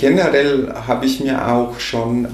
[0.00, 2.28] Generell habe ich mir auch schon äh,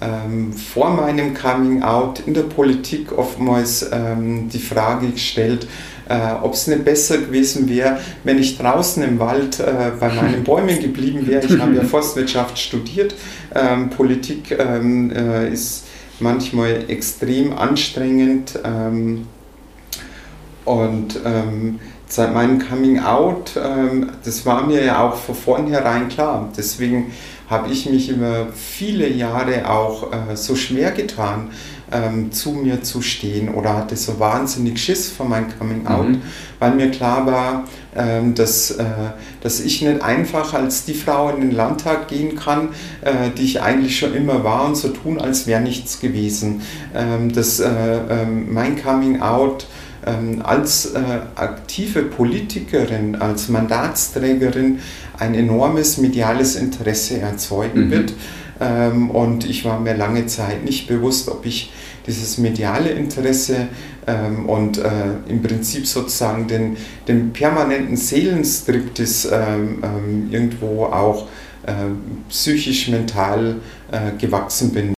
[0.00, 5.68] ähm, vor meinem Coming Out in der Politik oftmals ähm, die Frage gestellt,
[6.08, 10.42] äh, ob es nicht besser gewesen wäre, wenn ich draußen im Wald äh, bei meinen
[10.44, 11.46] Bäumen geblieben wäre.
[11.46, 13.14] Ich habe ja Forstwirtschaft studiert.
[13.54, 15.84] Ähm, Politik ähm, äh, ist
[16.18, 19.28] manchmal extrem anstrengend ähm,
[20.64, 21.78] und ähm,
[22.08, 26.48] seit meinem Coming Out, ähm, das war mir ja auch von vornherein klar.
[26.56, 27.12] Deswegen
[27.48, 31.50] habe ich mich über viele Jahre auch äh, so schwer getan,
[31.90, 36.22] ähm, zu mir zu stehen oder hatte so wahnsinnig Schiss vor meinem Coming Out, mhm.
[36.58, 37.64] weil mir klar war,
[37.96, 38.84] ähm, dass, äh,
[39.42, 42.70] dass ich nicht einfach als die Frau in den Landtag gehen kann,
[43.02, 46.62] äh, die ich eigentlich schon immer war und so tun, als wäre nichts gewesen.
[46.94, 49.66] Ähm, dass äh, ähm, mein Coming Out
[50.42, 50.98] als äh,
[51.34, 54.78] aktive Politikerin, als Mandatsträgerin
[55.18, 57.90] ein enormes mediales Interesse erzeugen mhm.
[57.90, 58.12] wird.
[58.60, 61.72] Ähm, und ich war mir lange Zeit nicht bewusst, ob ich
[62.06, 63.68] dieses mediale Interesse
[64.06, 64.90] ähm, und äh,
[65.28, 71.28] im Prinzip sozusagen den, den permanenten Seelenstriptis ähm, ähm, irgendwo auch
[71.66, 71.72] äh,
[72.28, 73.56] psychisch, mental
[74.18, 74.97] gewachsen bin.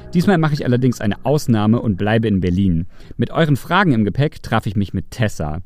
[0.13, 2.87] Diesmal mache ich allerdings eine Ausnahme und bleibe in Berlin.
[3.15, 5.59] Mit euren Fragen im Gepäck traf ich mich mit Tessa.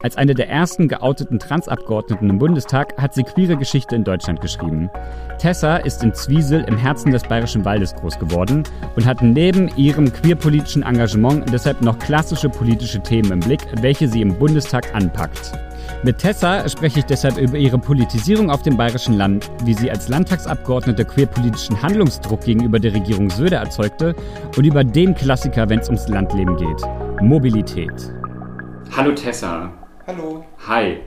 [0.00, 4.90] Als eine der ersten geouteten Transabgeordneten im Bundestag hat sie queere Geschichte in Deutschland geschrieben.
[5.38, 8.64] Tessa ist in Zwiesel im Herzen des Bayerischen Waldes groß geworden
[8.96, 14.22] und hat neben ihrem queerpolitischen Engagement deshalb noch klassische politische Themen im Blick, welche sie
[14.22, 15.52] im Bundestag anpackt.
[16.04, 20.08] Mit Tessa spreche ich deshalb über ihre Politisierung auf dem bayerischen Land, wie sie als
[20.08, 24.14] Landtagsabgeordnete queerpolitischen Handlungsdruck gegenüber der Regierung Söder erzeugte
[24.56, 26.82] und über den Klassiker, wenn es ums Landleben geht,
[27.20, 27.92] Mobilität.
[28.96, 29.72] Hallo Tessa.
[30.06, 30.44] Hallo.
[30.66, 30.98] Hi.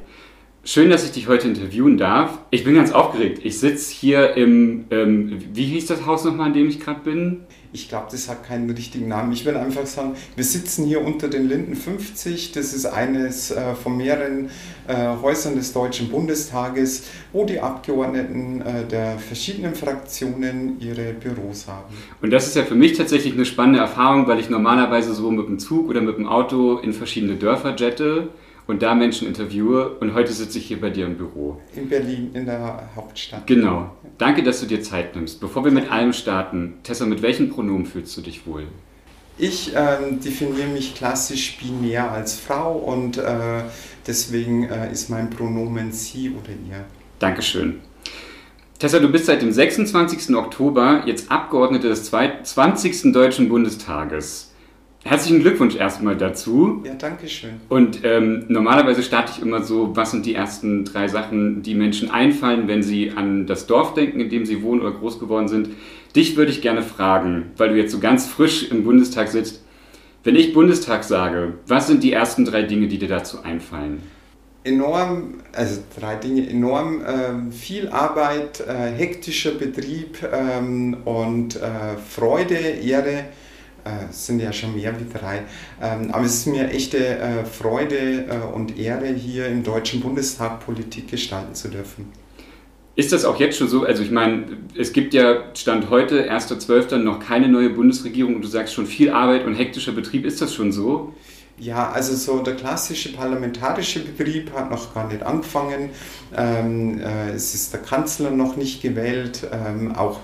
[0.63, 2.39] Schön, dass ich dich heute interviewen darf.
[2.49, 3.41] Ich bin ganz aufgeregt.
[3.43, 7.41] Ich sitze hier im, ähm, wie hieß das Haus nochmal, in dem ich gerade bin?
[7.73, 9.31] Ich glaube, das hat keinen richtigen Namen.
[9.31, 12.51] Ich will einfach sagen, wir sitzen hier unter den Linden 50.
[12.51, 14.49] Das ist eines äh, von mehreren
[14.87, 17.03] äh, Häusern des Deutschen Bundestages,
[17.33, 21.93] wo die Abgeordneten äh, der verschiedenen Fraktionen ihre Büros haben.
[22.21, 25.47] Und das ist ja für mich tatsächlich eine spannende Erfahrung, weil ich normalerweise so mit
[25.47, 28.29] dem Zug oder mit dem Auto in verschiedene Dörfer jette
[28.67, 29.97] und da Menschen interviewe.
[29.99, 31.61] Und heute sitze ich hier bei dir im Büro.
[31.75, 33.45] In Berlin, in der Hauptstadt.
[33.47, 33.91] Genau.
[34.17, 35.41] Danke, dass du dir Zeit nimmst.
[35.41, 38.67] Bevor wir mit allem starten, Tessa, mit welchen Pronomen fühlst du dich wohl?
[39.37, 43.63] Ich ähm, definiere mich klassisch binär als Frau und äh,
[44.07, 46.85] deswegen äh, ist mein Pronomen sie oder ihr.
[47.19, 47.81] Dankeschön.
[48.79, 50.33] Tessa, du bist seit dem 26.
[50.35, 53.11] Oktober jetzt Abgeordnete des 20.
[53.11, 54.51] Deutschen Bundestages.
[55.07, 56.81] Herzlichen Glückwunsch erstmal dazu.
[56.83, 57.61] Ja, danke schön.
[57.69, 62.09] Und ähm, normalerweise starte ich immer so, was sind die ersten drei Sachen, die Menschen
[62.09, 65.69] einfallen, wenn sie an das Dorf denken, in dem sie wohnen oder groß geworden sind.
[66.15, 69.63] Dich würde ich gerne fragen, weil du jetzt so ganz frisch im Bundestag sitzt.
[70.23, 74.01] Wenn ich Bundestag sage, was sind die ersten drei Dinge, die dir dazu einfallen?
[74.63, 82.55] Enorm, also drei Dinge, enorm äh, viel Arbeit, äh, hektischer Betrieb ähm, und äh, Freude,
[82.55, 83.25] Ehre
[83.85, 85.43] äh, es sind ja schon mehr wie drei.
[85.81, 90.65] Ähm, aber es ist mir echte äh, Freude äh, und Ehre, hier im Deutschen Bundestag
[90.65, 92.11] Politik gestalten zu dürfen.
[92.95, 93.83] Ist das auch jetzt schon so?
[93.83, 94.45] Also ich meine,
[94.77, 99.09] es gibt ja Stand heute, 1.12., noch keine neue Bundesregierung und du sagst schon viel
[99.09, 100.25] Arbeit und hektischer Betrieb.
[100.25, 101.13] Ist das schon so?
[101.57, 105.89] Ja, also so der klassische parlamentarische Betrieb hat noch gar nicht angefangen.
[106.35, 110.21] Ähm, äh, es ist der Kanzler noch nicht gewählt, ähm, auch äh,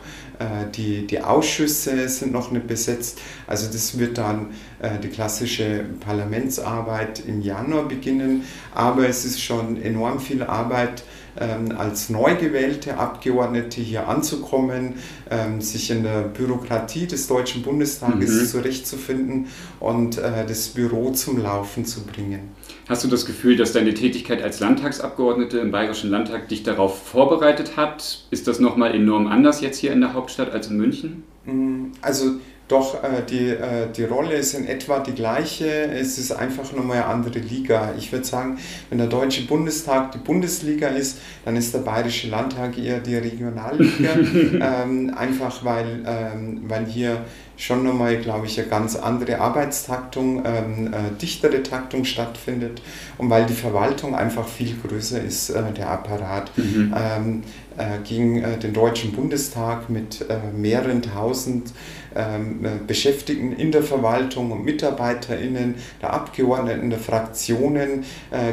[0.75, 3.19] die, die Ausschüsse sind noch nicht besetzt.
[3.47, 4.47] Also das wird dann
[4.79, 8.43] äh, die klassische Parlamentsarbeit im Januar beginnen.
[8.73, 11.03] Aber es ist schon enorm viel Arbeit
[11.39, 14.95] ähm, als neu gewählte Abgeordnete hier anzukommen,
[15.29, 18.47] ähm, sich in der Bürokratie des Deutschen Bundestages mhm.
[18.47, 19.47] zurechtzufinden
[19.79, 22.49] und äh, das Büro zum Laufen zu bringen.
[22.91, 27.77] Hast du das Gefühl, dass deine Tätigkeit als Landtagsabgeordnete im Bayerischen Landtag dich darauf vorbereitet
[27.77, 28.25] hat?
[28.31, 31.23] Ist das nochmal enorm anders jetzt hier in der Hauptstadt als in München?
[31.45, 32.31] Mm, also
[32.67, 36.97] doch, äh, die, äh, die Rolle ist in etwa die gleiche, es ist einfach nochmal
[36.97, 37.93] eine andere Liga.
[37.97, 38.59] Ich würde sagen,
[38.89, 44.15] wenn der Deutsche Bundestag die Bundesliga ist, dann ist der Bayerische Landtag eher die Regionalliga,
[44.83, 47.25] ähm, einfach weil, ähm, weil hier
[47.61, 52.81] schon nochmal, glaube ich, eine ganz andere Arbeitstaktung, ähm, äh, dichtere Taktung stattfindet
[53.19, 56.51] und weil die Verwaltung einfach viel größer ist, äh, der Apparat.
[56.57, 56.95] Mhm.
[56.97, 57.43] Ähm,
[57.77, 61.71] äh, gegen äh, den Deutschen Bundestag mit äh, mehreren tausend
[62.13, 68.03] ähm, Beschäftigten in der Verwaltung und MitarbeiterInnen, der Abgeordneten, der Fraktionen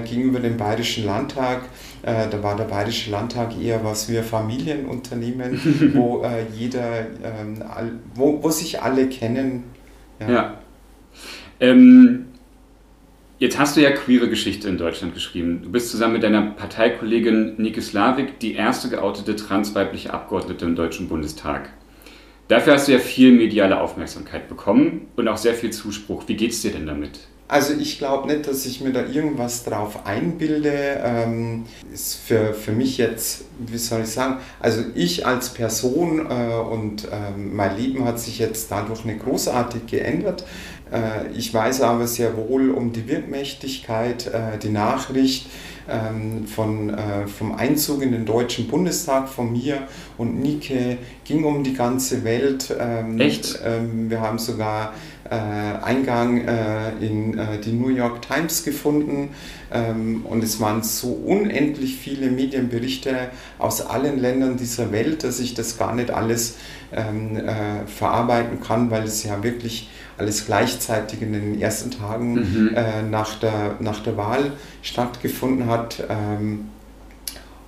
[0.04, 1.62] gegenüber dem Bayerischen Landtag.
[2.02, 6.24] Da war der Bayerische Landtag eher was ein Familienunternehmen, wo
[6.56, 7.62] jeder, ähm,
[8.14, 9.64] wo, wo sich alle kennen.
[10.20, 10.30] Ja.
[10.30, 10.54] ja.
[11.60, 12.28] Ähm,
[13.40, 15.60] Jetzt hast du ja queere Geschichte in Deutschland geschrieben.
[15.62, 21.08] Du bist zusammen mit deiner Parteikollegin Nike Slavik die erste geoutete transweibliche Abgeordnete im Deutschen
[21.08, 21.70] Bundestag.
[22.48, 26.24] Dafür hast du ja viel mediale Aufmerksamkeit bekommen und auch sehr viel Zuspruch.
[26.26, 27.28] Wie geht es dir denn damit?
[27.50, 31.00] Also ich glaube nicht, dass ich mir da irgendwas drauf einbilde.
[31.02, 36.54] Ähm, ist für, für mich jetzt, wie soll ich sagen, also ich als Person äh,
[36.54, 40.44] und ähm, mein Leben hat sich jetzt dadurch nicht großartig geändert.
[40.92, 45.46] Äh, ich weiß aber sehr wohl um die Wirkmächtigkeit, äh, die Nachricht
[45.88, 49.88] ähm, von, äh, vom Einzug in den Deutschen Bundestag von mir
[50.18, 52.74] und Nike ging um die ganze Welt.
[52.78, 53.58] Ähm, Echt?
[53.64, 54.92] Ähm, wir haben sogar
[55.30, 56.48] Eingang
[57.02, 59.28] in die New York Times gefunden
[60.24, 63.28] und es waren so unendlich viele Medienberichte
[63.58, 66.56] aus allen Ländern dieser Welt, dass ich das gar nicht alles
[67.84, 72.74] verarbeiten kann, weil es ja wirklich alles gleichzeitig in den ersten Tagen mhm.
[72.74, 76.04] äh, nach, der, nach der Wahl stattgefunden hat.
[76.08, 76.68] Ähm,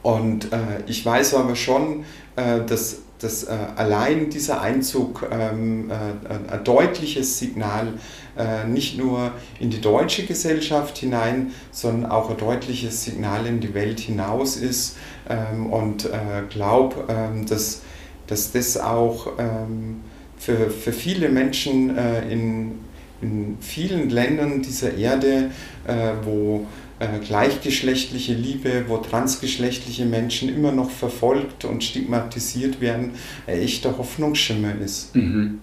[0.03, 2.05] und äh, ich weiß aber schon,
[2.37, 7.95] äh, dass, dass äh, allein dieser Einzug ähm, äh, ein deutliches Signal
[8.39, 13.75] äh, nicht nur in die deutsche Gesellschaft hinein, sondern auch ein deutliches Signal in die
[13.75, 14.97] Welt hinaus ist.
[15.29, 16.09] Ähm, und
[16.49, 17.83] glaube, ähm, dass,
[18.27, 20.01] dass das auch ähm,
[20.41, 22.79] für, für viele Menschen äh, in,
[23.21, 25.51] in vielen Ländern dieser Erde,
[25.87, 26.90] äh, wo äh,
[27.25, 33.13] gleichgeschlechtliche Liebe, wo transgeschlechtliche Menschen immer noch verfolgt und stigmatisiert werden,
[33.47, 35.17] ein echter Hoffnungsschimmer ist.
[35.17, 35.61] Mhm.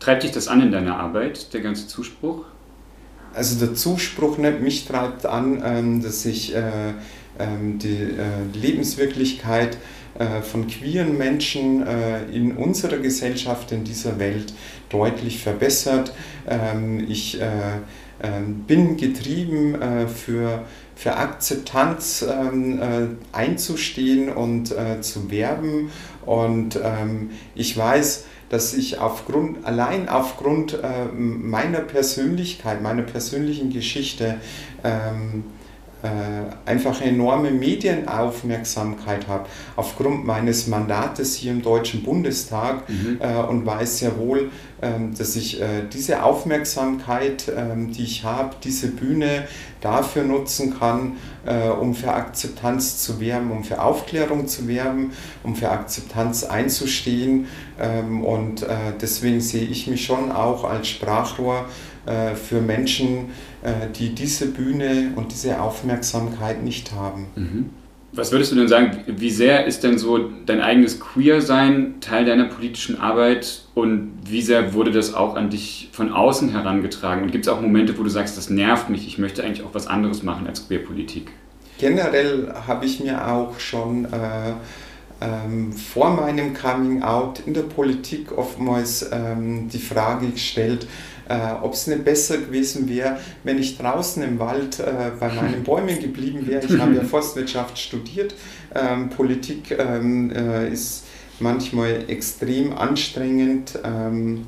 [0.00, 2.44] Treibt dich das an in deiner Arbeit, der ganze Zuspruch?
[3.34, 6.60] Also der Zuspruch nicht, mich treibt an, ähm, dass ich äh,
[7.38, 9.78] ähm, die äh, Lebenswirklichkeit
[10.18, 14.52] äh, von queeren Menschen äh, in unserer Gesellschaft, in dieser Welt
[14.90, 16.12] deutlich verbessert.
[16.46, 17.46] Ähm, ich äh,
[18.66, 19.76] bin getrieben
[20.06, 20.64] für,
[20.94, 22.80] für Akzeptanz ähm,
[23.32, 25.90] einzustehen und zu werben.
[26.24, 26.78] Und
[27.54, 30.78] ich weiß, dass ich aufgrund, allein aufgrund
[31.14, 34.36] meiner Persönlichkeit, meiner persönlichen Geschichte
[34.82, 34.88] äh,
[36.64, 39.46] einfach enorme Medienaufmerksamkeit habe,
[39.76, 43.18] aufgrund meines Mandates hier im Deutschen Bundestag mhm.
[43.20, 44.50] äh, und weiß sehr wohl,
[44.82, 49.46] ähm, dass ich äh, diese Aufmerksamkeit, ähm, die ich habe, diese Bühne
[49.80, 55.12] dafür nutzen kann, äh, um für Akzeptanz zu werben, um für Aufklärung zu werben,
[55.44, 57.46] um für Akzeptanz einzustehen.
[57.80, 61.91] Ähm, und äh, deswegen sehe ich mich schon auch als Sprachrohr äh,
[62.34, 63.30] für Menschen,
[63.62, 67.26] äh, die diese Bühne und diese Aufmerksamkeit nicht haben.
[67.36, 67.70] Mhm.
[68.14, 72.44] Was würdest du denn sagen, wie sehr ist denn so dein eigenes Queer-Sein Teil deiner
[72.44, 77.22] politischen Arbeit und wie sehr wurde das auch an dich von außen herangetragen?
[77.22, 79.72] Und gibt es auch Momente, wo du sagst, das nervt mich, ich möchte eigentlich auch
[79.72, 81.30] was anderes machen als Queer-Politik?
[81.78, 84.52] Generell habe ich mir auch schon äh,
[85.22, 90.86] ähm, vor meinem Coming-out in der Politik oftmals ähm, die Frage gestellt,
[91.28, 95.62] äh, ob es nicht besser gewesen wäre, wenn ich draußen im Wald äh, bei meinen
[95.64, 96.64] Bäumen geblieben wäre.
[96.64, 98.34] Ich habe ja Forstwirtschaft studiert.
[98.74, 101.04] Ähm, Politik ähm, äh, ist
[101.40, 103.78] manchmal extrem anstrengend.
[103.84, 104.46] Ähm,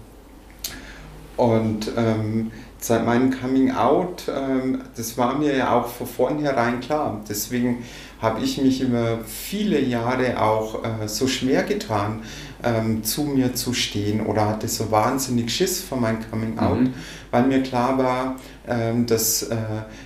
[1.36, 7.20] und ähm, seit meinem Coming Out, ähm, das war mir ja auch von vornherein klar.
[7.28, 7.84] Deswegen
[8.20, 12.22] habe ich mich immer viele Jahre auch äh, so schwer getan,
[12.64, 16.94] ähm, zu mir zu stehen oder hatte so wahnsinnig Schiss vor meinem Coming Out, mhm.
[17.30, 19.56] weil mir klar war, ähm, dass, äh,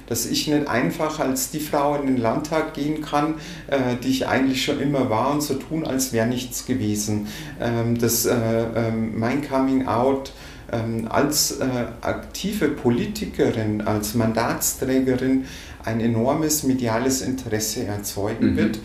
[0.07, 3.35] dass ich nicht einfach als die Frau in den Landtag gehen kann,
[3.69, 7.29] äh, die ich eigentlich schon immer war und so tun, als wäre nichts gewesen.
[7.61, 10.33] Ähm, dass äh, ähm, mein Coming Out
[10.73, 11.67] ähm, als äh,
[12.01, 15.45] aktive Politikerin, als Mandatsträgerin
[15.85, 18.57] ein enormes mediales Interesse erzeugen mhm.
[18.57, 18.79] wird.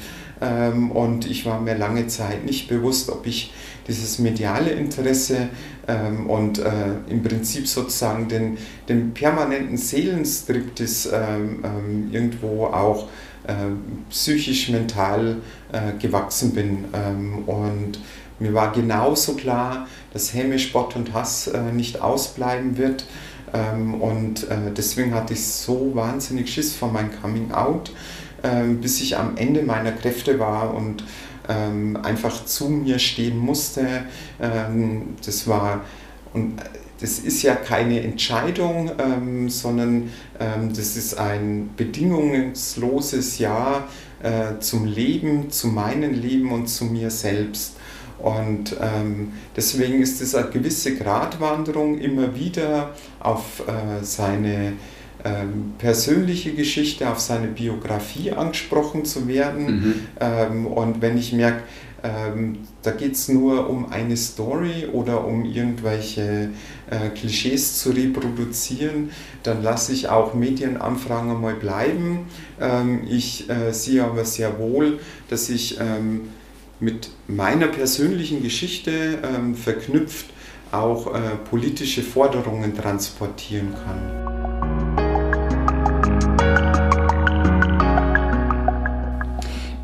[0.44, 3.54] Ähm, und ich war mir lange Zeit nicht bewusst, ob ich
[3.88, 5.50] dieses mediale Interesse
[5.88, 6.72] ähm, und äh,
[7.10, 8.58] im Prinzip sozusagen den,
[8.90, 13.08] den permanenten Seelenstriptis ähm, ähm, irgendwo auch
[13.48, 13.54] äh,
[14.10, 15.38] psychisch, mental
[15.72, 16.86] äh, gewachsen bin.
[16.94, 18.00] Ähm, und
[18.40, 23.06] mir war genauso klar, dass Häme, Spott und Hass äh, nicht ausbleiben wird.
[23.54, 27.92] Ähm, und äh, deswegen hatte ich so wahnsinnig Schiss vor meinem Coming Out,
[28.82, 31.04] bis ich am Ende meiner Kräfte war und
[31.48, 34.04] ähm, einfach zu mir stehen musste.
[34.38, 35.82] das war,
[36.34, 36.62] und
[37.00, 38.92] das ist ja keine Entscheidung,
[39.48, 40.10] sondern
[40.40, 43.88] das ist ein bedingungsloses Ja
[44.24, 47.76] äh, zum Leben, zu meinem Leben und zu mir selbst.
[48.20, 54.74] Und ähm, deswegen ist es eine gewisse Gratwanderung, immer wieder auf äh, seine
[55.24, 59.66] ähm, persönliche Geschichte, auf seine Biografie angesprochen zu werden.
[59.66, 59.96] Mhm.
[60.20, 61.64] Ähm, und wenn ich merke,
[62.04, 66.50] ähm, da geht es nur um eine Story oder um irgendwelche
[66.90, 69.12] äh, Klischees zu reproduzieren,
[69.44, 72.28] dann lasse ich auch Medienanfragen einmal bleiben.
[72.60, 75.00] Ähm, ich äh, sehe aber sehr wohl,
[75.30, 76.28] dass ich ähm,
[76.82, 80.26] mit meiner persönlichen Geschichte ähm, verknüpft
[80.74, 84.33] auch äh, politische Forderungen transportieren kann.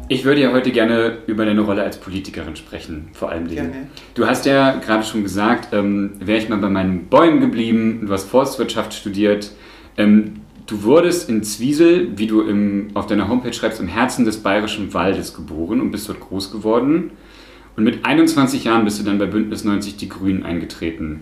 [0.10, 3.48] Ich würde ja heute gerne über deine Rolle als Politikerin sprechen, vor allem.
[3.48, 3.88] Gerne.
[4.16, 8.12] Du hast ja gerade schon gesagt, ähm, wäre ich mal bei meinen Bäumen geblieben, du
[8.12, 9.52] hast Forstwirtschaft studiert.
[9.98, 14.44] Ähm, Du wurdest in Zwiesel, wie du im, auf deiner Homepage schreibst, im Herzen des
[14.44, 17.10] bayerischen Waldes geboren und bist dort groß geworden.
[17.76, 21.22] Und mit 21 Jahren bist du dann bei Bündnis 90 Die Grünen eingetreten.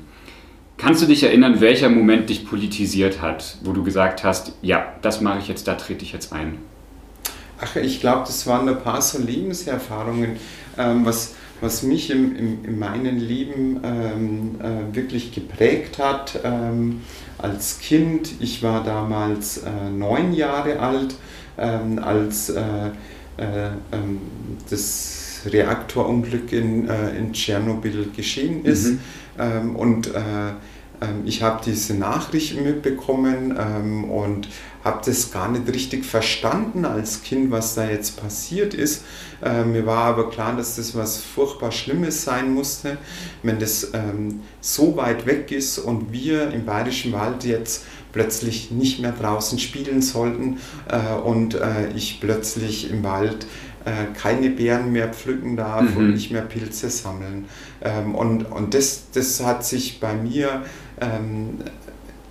[0.76, 5.22] Kannst du dich erinnern, welcher Moment dich politisiert hat, wo du gesagt hast, ja, das
[5.22, 6.58] mache ich jetzt, da trete ich jetzt ein?
[7.60, 10.38] Ach, ich glaube, das waren ein paar so Lebenserfahrungen,
[10.78, 16.40] ähm, was, was mich im, im, in meinem Leben ähm, äh, wirklich geprägt hat.
[16.44, 17.02] Ähm,
[17.38, 18.34] als Kind.
[18.40, 21.16] Ich war damals äh, neun Jahre alt,
[21.58, 22.62] ähm, als äh,
[23.38, 24.20] äh, ähm,
[24.70, 28.96] das Reaktorunglück in, äh, in Tschernobyl geschehen ist.
[29.38, 29.76] Mhm.
[29.76, 30.20] Und äh,
[31.00, 33.56] ähm, ich habe diese Nachrichten mitbekommen
[34.10, 34.48] und
[34.88, 39.04] habe das gar nicht richtig verstanden als Kind, was da jetzt passiert ist.
[39.44, 42.98] Äh, mir war aber klar, dass das was furchtbar Schlimmes sein musste,
[43.44, 49.00] wenn das ähm, so weit weg ist und wir im Bayerischen Wald jetzt plötzlich nicht
[49.00, 50.58] mehr draußen spielen sollten
[50.90, 53.46] äh, und äh, ich plötzlich im Wald
[53.86, 55.98] äh, keine Beeren mehr pflücken darf mhm.
[55.98, 57.46] und nicht mehr Pilze sammeln.
[57.82, 60.64] Ähm, und und das, das hat sich bei mir
[61.00, 61.60] ähm,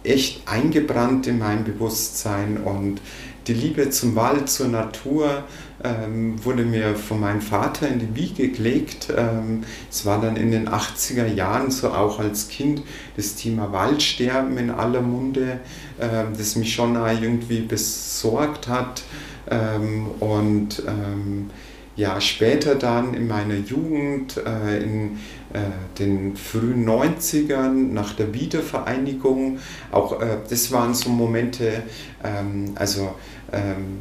[0.06, 3.00] echt eingebrannt in mein Bewusstsein und
[3.46, 5.44] die Liebe zum Wald, zur Natur
[5.84, 9.08] ähm, wurde mir von meinem Vater in die Wiege gelegt.
[9.16, 12.82] Ähm, es war dann in den 80er Jahren so auch als Kind
[13.16, 15.60] das Thema Waldsterben in aller Munde,
[16.00, 19.04] ähm, das mich schon irgendwie besorgt hat.
[19.48, 21.50] Ähm, und ähm,
[21.96, 25.18] ja, später dann in meiner Jugend, äh, in
[25.52, 25.60] äh,
[25.98, 29.58] den frühen 90ern, nach der Wiedervereinigung,
[29.90, 31.82] auch äh, das waren so Momente,
[32.22, 33.14] ähm, also
[33.52, 34.00] ähm,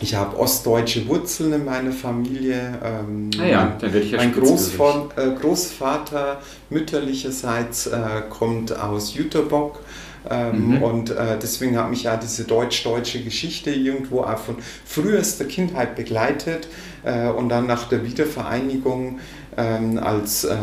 [0.00, 2.78] ich habe ostdeutsche Wurzeln in meiner Familie.
[2.84, 9.14] Ähm, ah ja, da werde ich ja Mein Großvater, äh, Großvater mütterlicherseits äh, kommt aus
[9.14, 9.80] Jüterbock.
[10.30, 10.82] Ähm, mhm.
[10.82, 16.68] Und äh, deswegen hat mich ja diese deutsch-deutsche Geschichte irgendwo auch von frühester Kindheit begleitet.
[17.04, 19.20] Äh, und dann nach der Wiedervereinigung
[19.56, 20.56] ähm, als äh,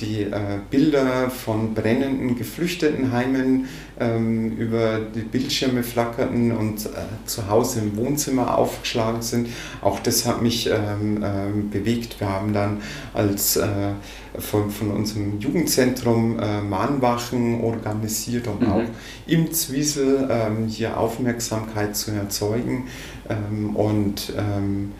[0.00, 3.66] die äh, Bilder von brennenden Geflüchtetenheimen
[3.98, 6.88] ähm, über die Bildschirme flackerten und äh,
[7.26, 9.48] zu Hause im Wohnzimmer aufgeschlagen sind.
[9.82, 12.20] Auch das hat mich ähm, ähm, bewegt.
[12.20, 12.78] Wir haben dann
[13.14, 13.66] als äh,
[14.38, 18.72] von, von unserem Jugendzentrum äh, Mahnwachen organisiert, um mhm.
[18.72, 18.84] auch
[19.26, 22.86] im Zwiesel ähm, hier Aufmerksamkeit zu erzeugen.
[23.28, 24.92] Ähm, und ähm,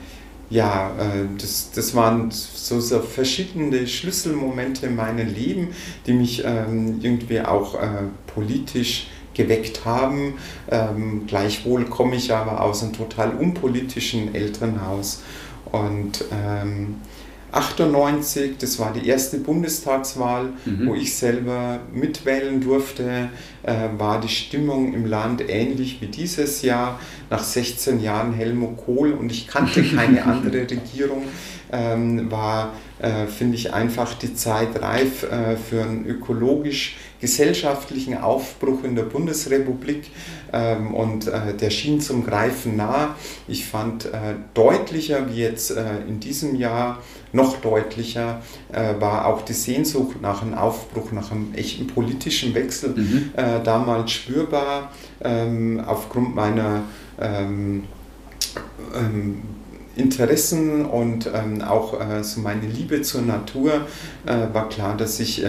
[0.50, 5.68] ja, äh, das, das waren so, so verschiedene Schlüsselmomente in meinem Leben,
[6.06, 10.34] die mich ähm, irgendwie auch äh, politisch geweckt haben.
[10.68, 15.22] Ähm, gleichwohl komme ich aber aus einem total unpolitischen Elternhaus.
[15.70, 16.96] Und ähm,
[17.52, 20.86] 98, das war die erste Bundestagswahl, mhm.
[20.86, 23.28] wo ich selber mitwählen durfte,
[23.62, 29.12] äh, war die Stimmung im Land ähnlich wie dieses Jahr, nach 16 Jahren Helmut Kohl
[29.12, 31.24] und ich kannte keine andere Regierung.
[31.72, 38.82] Ähm, war, äh, finde ich, einfach die Zeit reif äh, für einen ökologisch gesellschaftlichen Aufbruch
[38.82, 40.10] in der Bundesrepublik
[40.52, 43.14] ähm, und äh, der schien zum Greifen nah.
[43.46, 46.98] Ich fand äh, deutlicher wie jetzt äh, in diesem Jahr,
[47.32, 52.90] noch deutlicher äh, war auch die Sehnsucht nach einem Aufbruch, nach einem echten politischen Wechsel
[52.96, 53.30] mhm.
[53.62, 54.90] Damals spürbar
[55.22, 56.82] ähm, aufgrund meiner
[57.20, 57.84] ähm,
[58.94, 59.42] ähm,
[59.96, 63.86] Interessen und ähm, auch äh, so meine Liebe zur Natur
[64.24, 65.48] äh, war klar, dass ich äh,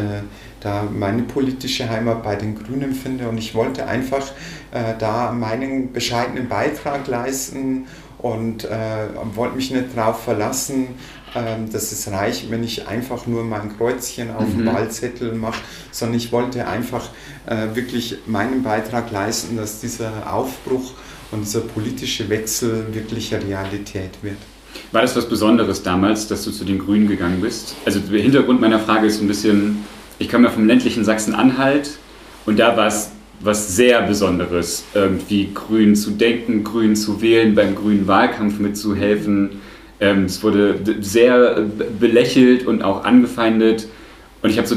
[0.61, 4.31] da meine politische Heimat bei den Grünen finde und ich wollte einfach
[4.71, 10.89] äh, da meinen bescheidenen Beitrag leisten und äh, wollte mich nicht darauf verlassen,
[11.35, 14.57] äh, dass es reicht, wenn ich einfach nur mein Kreuzchen auf mhm.
[14.57, 17.09] dem Wahlzettel mache, sondern ich wollte einfach
[17.73, 20.93] wirklich meinen Beitrag leisten, dass dieser Aufbruch
[21.31, 24.37] und dieser politische Wechsel wirklich Realität wird.
[24.91, 27.75] War das was Besonderes damals, dass du zu den Grünen gegangen bist?
[27.85, 29.79] Also der Hintergrund meiner Frage ist ein bisschen,
[30.19, 31.97] ich komme ja vom ländlichen Sachsen-Anhalt
[32.45, 33.11] und da war es
[33.43, 39.61] was sehr Besonderes, irgendwie grün zu denken, grün zu wählen, beim grünen Wahlkampf mitzuhelfen.
[39.99, 41.65] Ähm, es wurde sehr
[41.99, 43.87] belächelt und auch angefeindet.
[44.41, 44.75] Und ich habe so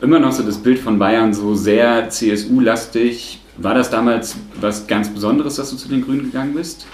[0.00, 5.08] immer noch so das Bild von Bayern so sehr CSU-lastig, war das damals was ganz
[5.08, 6.86] Besonderes, dass du zu den Grünen gegangen bist?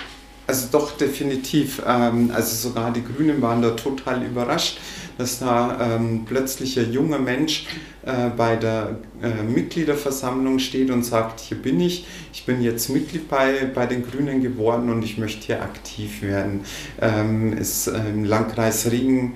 [0.49, 1.83] Also doch, definitiv.
[1.87, 4.81] Ähm, also sogar die Grünen waren da total überrascht,
[5.19, 7.67] dass da ähm, plötzlich ein junger Mensch
[8.07, 13.29] äh, bei der äh, Mitgliederversammlung steht und sagt, hier bin ich, ich bin jetzt Mitglied
[13.29, 16.63] bei, bei den Grünen geworden und ich möchte hier aktiv werden.
[16.99, 19.35] Ähm, ist im Landkreis Regen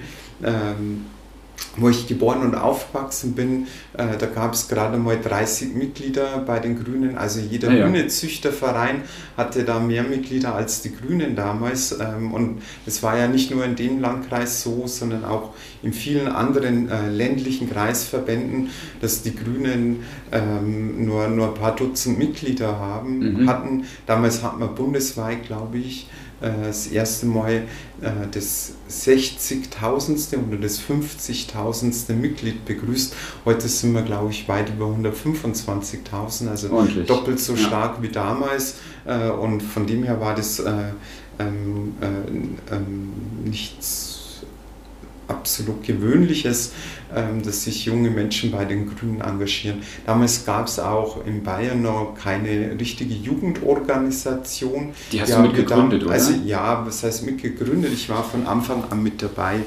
[1.76, 6.59] wo ich geboren und aufgewachsen bin, äh, da gab es gerade mal 30 Mitglieder bei
[6.59, 7.16] den Grünen.
[7.16, 7.87] Also jeder ah, ja.
[7.87, 9.02] Hühnezüchterverein
[9.37, 11.99] hatte da mehr Mitglieder als die Grünen damals.
[11.99, 16.28] Ähm, und es war ja nicht nur in dem Landkreis so, sondern auch in vielen
[16.28, 23.42] anderen äh, ländlichen Kreisverbänden, dass die Grünen ähm, nur, nur ein paar Dutzend Mitglieder haben,
[23.42, 23.49] mhm.
[23.49, 23.85] hatten.
[24.07, 26.09] Damals hat man bundesweit, glaube ich,
[26.42, 27.62] das erste Mal
[28.00, 30.49] äh, das 60.000.
[30.49, 32.12] oder das 50.000.
[32.14, 33.14] Mitglied begrüßt.
[33.44, 37.06] Heute sind wir, glaube ich, weit über 125.000, also Ordentlich.
[37.06, 38.02] doppelt so stark ja.
[38.02, 38.76] wie damals.
[39.04, 40.58] Äh, und von dem her war das
[41.38, 43.12] ähm, ähm,
[43.44, 44.21] nichts
[45.28, 46.72] absolut Gewöhnliches,
[47.14, 49.82] ähm, dass sich junge Menschen bei den Grünen engagieren.
[50.06, 54.92] Damals gab es auch in Bayern noch keine richtige Jugendorganisation.
[55.11, 56.12] Die hast du mitgegründet, oder?
[56.12, 57.92] Also ja, was heißt mitgegründet?
[57.92, 59.61] Ich war von Anfang an mit dabei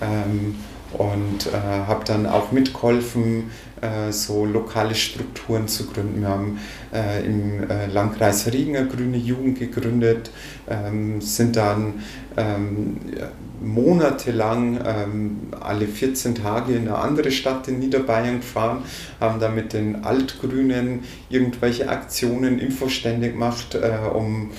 [0.00, 0.56] ähm,
[0.96, 1.50] und äh,
[1.86, 6.20] habe dann auch mitgeholfen, äh, so lokale Strukturen zu gründen.
[6.20, 6.58] Wir haben
[6.92, 10.30] äh, im äh, Landkreis Riegen eine grüne Jugend gegründet,
[10.68, 11.94] ähm, sind dann
[12.36, 12.96] ähm,
[13.64, 18.78] monatelang ähm, alle 14 Tage in eine andere Stadt in Niederbayern gefahren,
[19.20, 24.50] haben da mit den Altgrünen irgendwelche Aktionen, Infostände gemacht, äh, um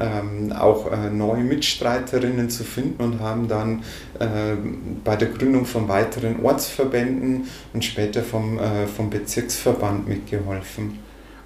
[0.00, 3.82] ähm, auch äh, neue Mitstreiterinnen zu finden und haben dann
[4.18, 4.56] äh,
[5.04, 10.98] bei der Gründung von weiteren Ortsverbänden und später vom, äh, vom Bezirksverband mitgeholfen.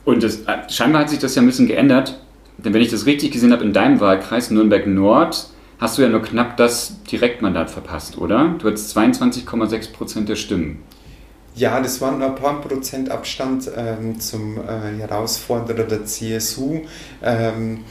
[0.05, 2.21] Und das, äh, scheinbar hat sich das ja ein bisschen geändert,
[2.59, 6.09] denn wenn ich das richtig gesehen habe, in deinem Wahlkreis Nürnberg Nord hast du ja
[6.09, 8.55] nur knapp das Direktmandat verpasst, oder?
[8.59, 10.83] Du hattest 22,6 Prozent der Stimmen.
[11.55, 16.83] Ja, das waren ein paar Prozent Abstand ähm, zum äh, Herausforderer der CSU.
[17.23, 17.85] Ähm,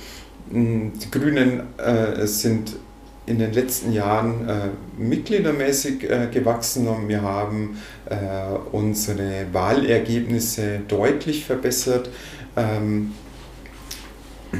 [0.51, 2.75] die Grünen äh, sind
[3.25, 8.15] in den letzten Jahren äh, mitgliedermäßig äh, gewachsen und wir haben äh,
[8.71, 12.09] unsere Wahlergebnisse deutlich verbessert.
[12.55, 13.13] Ähm,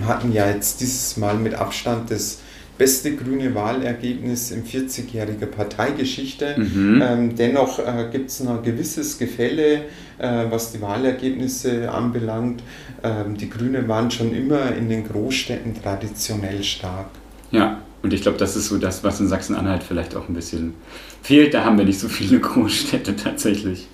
[0.08, 2.40] hatten ja jetzt dieses Mal mit Abstand das
[2.78, 6.56] beste grüne Wahlergebnis in 40-jähriger Parteigeschichte.
[6.58, 7.02] Mhm.
[7.04, 9.84] Ähm, dennoch äh, gibt es noch ein gewisses Gefälle,
[10.18, 12.64] äh, was die Wahlergebnisse anbelangt.
[13.04, 17.08] Ähm, die Grünen waren schon immer in den Großstädten traditionell stark.
[17.52, 20.74] Ja, und ich glaube, das ist so das, was in Sachsen-Anhalt vielleicht auch ein bisschen
[21.22, 21.54] fehlt.
[21.54, 23.88] Da haben wir nicht so viele Großstädte tatsächlich.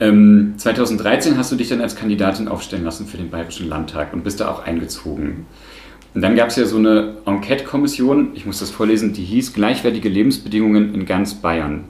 [0.00, 4.24] Ähm, 2013 hast du dich dann als Kandidatin aufstellen lassen für den Bayerischen Landtag und
[4.24, 5.46] bist da auch eingezogen.
[6.14, 10.08] Und dann gab es ja so eine Enquete-Kommission, ich muss das vorlesen, die hieß Gleichwertige
[10.08, 11.84] Lebensbedingungen in ganz Bayern.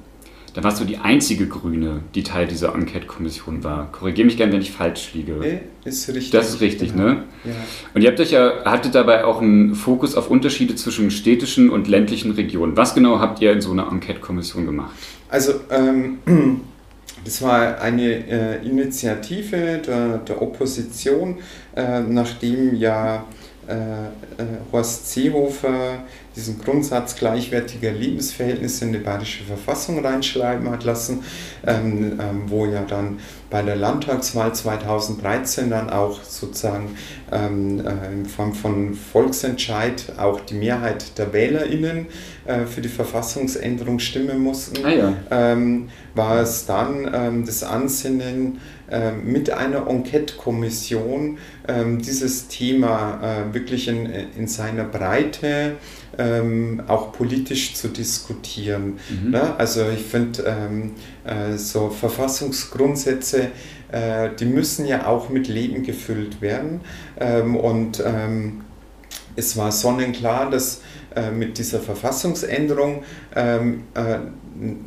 [0.53, 3.91] Da warst du die einzige Grüne, die Teil dieser Enquete-Kommission war.
[3.93, 5.37] Korrigiere mich gerne, wenn ich falsch liege.
[5.41, 6.31] Nee, ist richtig.
[6.31, 7.05] Das ist richtig, genau.
[7.05, 7.25] ne?
[7.45, 7.53] Ja.
[7.95, 11.87] Und ihr habt euch ja, hattet dabei auch einen Fokus auf Unterschiede zwischen städtischen und
[11.87, 12.77] ländlichen Regionen.
[12.77, 14.95] Was genau habt ihr in so einer Enquete-Kommission gemacht?
[15.29, 16.19] Also, ähm,
[17.25, 21.39] das war eine äh, Initiative der, der Opposition,
[21.77, 23.25] äh, nachdem ja
[24.73, 26.05] Horst Seehofer
[26.41, 31.23] diesen Grundsatz gleichwertiger Lebensverhältnisse in die Bayerische Verfassung reinschreiben hat lassen,
[31.67, 33.19] ähm, ähm, wo ja dann
[33.51, 36.97] bei der Landtagswahl 2013 dann auch sozusagen
[37.31, 42.07] ähm, äh, in Form von Volksentscheid auch die Mehrheit der WählerInnen
[42.47, 45.13] äh, für die Verfassungsänderung stimmen mussten, ah ja.
[45.31, 53.55] ähm, war es dann ähm, das Ansinnen, äh, mit einer Enquete-Kommission ähm, dieses Thema äh,
[53.55, 55.77] wirklich in, in seiner Breite
[56.19, 58.99] ähm, auch politisch zu diskutieren.
[59.09, 59.31] Mhm.
[59.31, 59.57] Ne?
[59.57, 60.93] Also ich finde, ähm,
[61.25, 63.49] äh, so Verfassungsgrundsätze,
[63.93, 66.81] äh, die müssen ja auch mit Leben gefüllt werden.
[67.19, 68.63] Ähm, und ähm,
[69.37, 70.83] es war sonnenklar, dass
[71.15, 73.03] äh, mit dieser Verfassungsänderung
[73.35, 74.19] ähm, äh,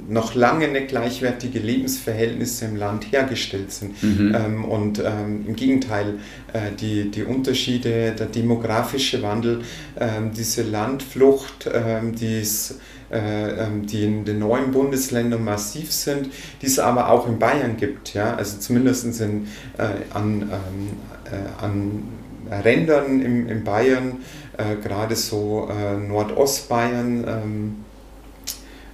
[0.07, 4.01] noch lange nicht gleichwertige Lebensverhältnisse im Land hergestellt sind.
[4.01, 4.35] Mhm.
[4.35, 6.19] Ähm, und ähm, im Gegenteil,
[6.53, 9.61] äh, die, die Unterschiede, der demografische Wandel,
[9.99, 12.75] ähm, diese Landflucht, ähm, die es
[13.11, 16.29] äh, ähm, die in den neuen Bundesländern massiv sind,
[16.61, 18.15] die es aber auch in Bayern gibt.
[18.15, 18.35] Ja?
[18.35, 20.49] Also zumindest in, äh, an,
[21.25, 22.03] äh, an
[22.59, 24.23] Rändern in, in Bayern,
[24.57, 27.25] äh, gerade so äh, Nordostbayern.
[27.27, 27.75] Ähm,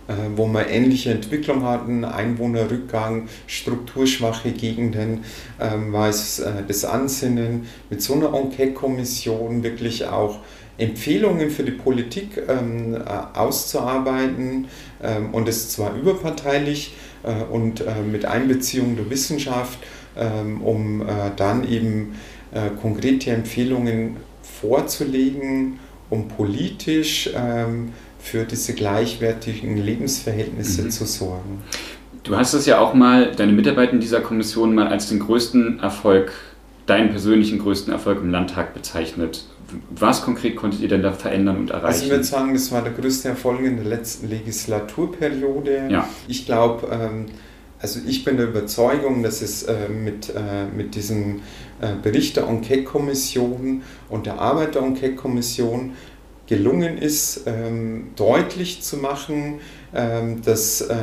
[0.09, 5.23] äh, wo wir ähnliche Entwicklung hatten, Einwohnerrückgang, strukturschwache Gegenden,
[5.59, 10.39] ähm, war es äh, das Ansinnen, mit so einer Enquete-Kommission wirklich auch
[10.79, 14.69] Empfehlungen für die Politik ähm, äh, auszuarbeiten
[15.03, 16.95] ähm, und es zwar überparteilich
[17.51, 19.77] und mit Einbeziehung der Wissenschaft,
[20.63, 22.15] um dann eben
[22.81, 27.29] konkrete Empfehlungen vorzulegen, um politisch
[28.19, 30.89] für diese gleichwertigen Lebensverhältnisse mhm.
[30.91, 31.61] zu sorgen.
[32.23, 35.79] Du hast es ja auch mal, deine Mitarbeit in dieser Kommission mal als den größten
[35.79, 36.31] Erfolg,
[36.85, 39.45] deinen persönlichen größten Erfolg im Landtag bezeichnet.
[39.91, 41.85] Was konkret konntet ihr denn da verändern und erreichen?
[41.85, 45.87] Also ich würde sagen, das war der größte Erfolg in der letzten Legislaturperiode.
[45.89, 46.09] Ja.
[46.27, 47.25] Ich glaube, ähm,
[47.79, 51.39] also ich bin der Überzeugung, dass es äh, mit, äh, mit diesem äh,
[52.01, 55.93] Bericht der Enquete-Kommission und der Arbeit der Enquete-Kommission
[56.49, 59.59] gelungen ist, ähm, deutlich zu machen,
[59.93, 60.95] ähm, dass, äh,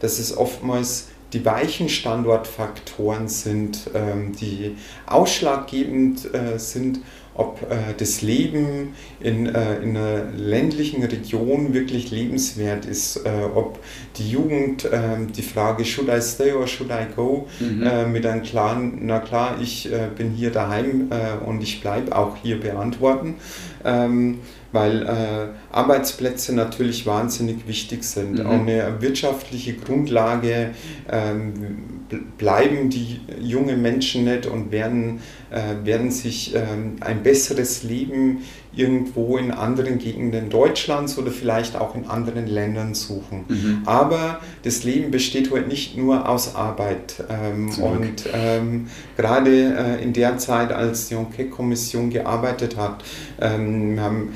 [0.00, 7.00] dass es oftmals die weichen Standortfaktoren sind, ähm, die ausschlaggebend äh, sind,
[7.40, 13.78] ob äh, das Leben in, äh, in einer ländlichen Region wirklich lebenswert ist, äh, ob
[14.16, 17.82] die Jugend ähm, die Frage should I stay or should I go mhm.
[17.82, 21.10] Äh, mit einem klaren, na klar, ich äh, bin hier daheim
[21.46, 23.36] und ich bleibe auch hier beantworten.
[23.84, 24.38] Ähm,
[24.72, 28.38] weil äh, Arbeitsplätze natürlich wahnsinnig wichtig sind.
[28.38, 28.46] Mhm.
[28.46, 30.70] Ohne wirtschaftliche Grundlage
[31.10, 31.99] ähm,
[32.38, 35.20] bleiben die jungen Menschen nicht und werden,
[35.50, 38.42] äh, werden sich ähm, ein besseres Leben
[38.74, 43.44] irgendwo in anderen Gegenden Deutschlands oder vielleicht auch in anderen Ländern suchen.
[43.48, 43.82] Mhm.
[43.84, 47.24] Aber das Leben besteht heute nicht nur aus Arbeit.
[47.28, 53.02] Ähm, und ähm, gerade äh, in der Zeit, als die Enquete-Kommission gearbeitet hat,
[53.40, 54.32] ähm, haben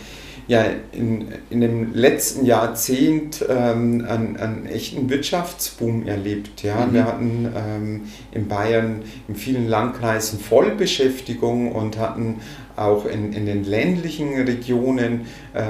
[0.46, 6.62] ja in, in dem letzten Jahrzehnt ähm, einen, einen, echten Wirtschaftsboom erlebt.
[6.62, 6.86] Ja?
[6.86, 6.92] Mhm.
[6.92, 8.02] Wir hatten ähm,
[8.32, 12.40] in Bayern in vielen Landkreisen Vollbeschäftigung und hatten
[12.76, 15.62] auch in, in den ländlichen Regionen äh,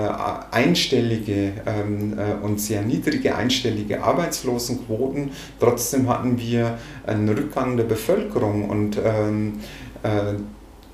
[0.51, 5.31] einstellige ähm, äh, und sehr niedrige einstellige Arbeitslosenquoten.
[5.61, 9.61] Trotzdem hatten wir einen Rückgang der Bevölkerung und ähm,
[10.03, 10.35] äh,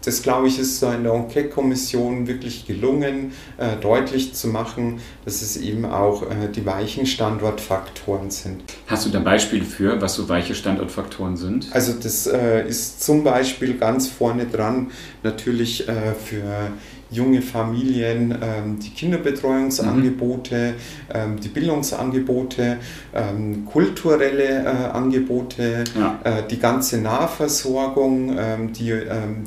[0.04, 5.56] das, glaube ich, ist in der Enquete-Kommission wirklich gelungen, äh, deutlich zu machen, dass es
[5.56, 8.62] eben auch äh, die weichen Standortfaktoren sind.
[8.86, 11.68] Hast du da Beispiele für, was so weiche Standortfaktoren sind?
[11.72, 14.90] Also das äh, ist zum Beispiel ganz vorne dran
[15.22, 16.70] natürlich äh, für
[17.10, 20.74] junge Familien, ähm, die Kinderbetreuungsangebote,
[21.12, 21.40] mhm.
[21.40, 22.76] die Bildungsangebote,
[23.14, 26.20] ähm, kulturelle äh, Angebote, ja.
[26.22, 28.94] äh, die ganze Nahversorgung, ähm, die,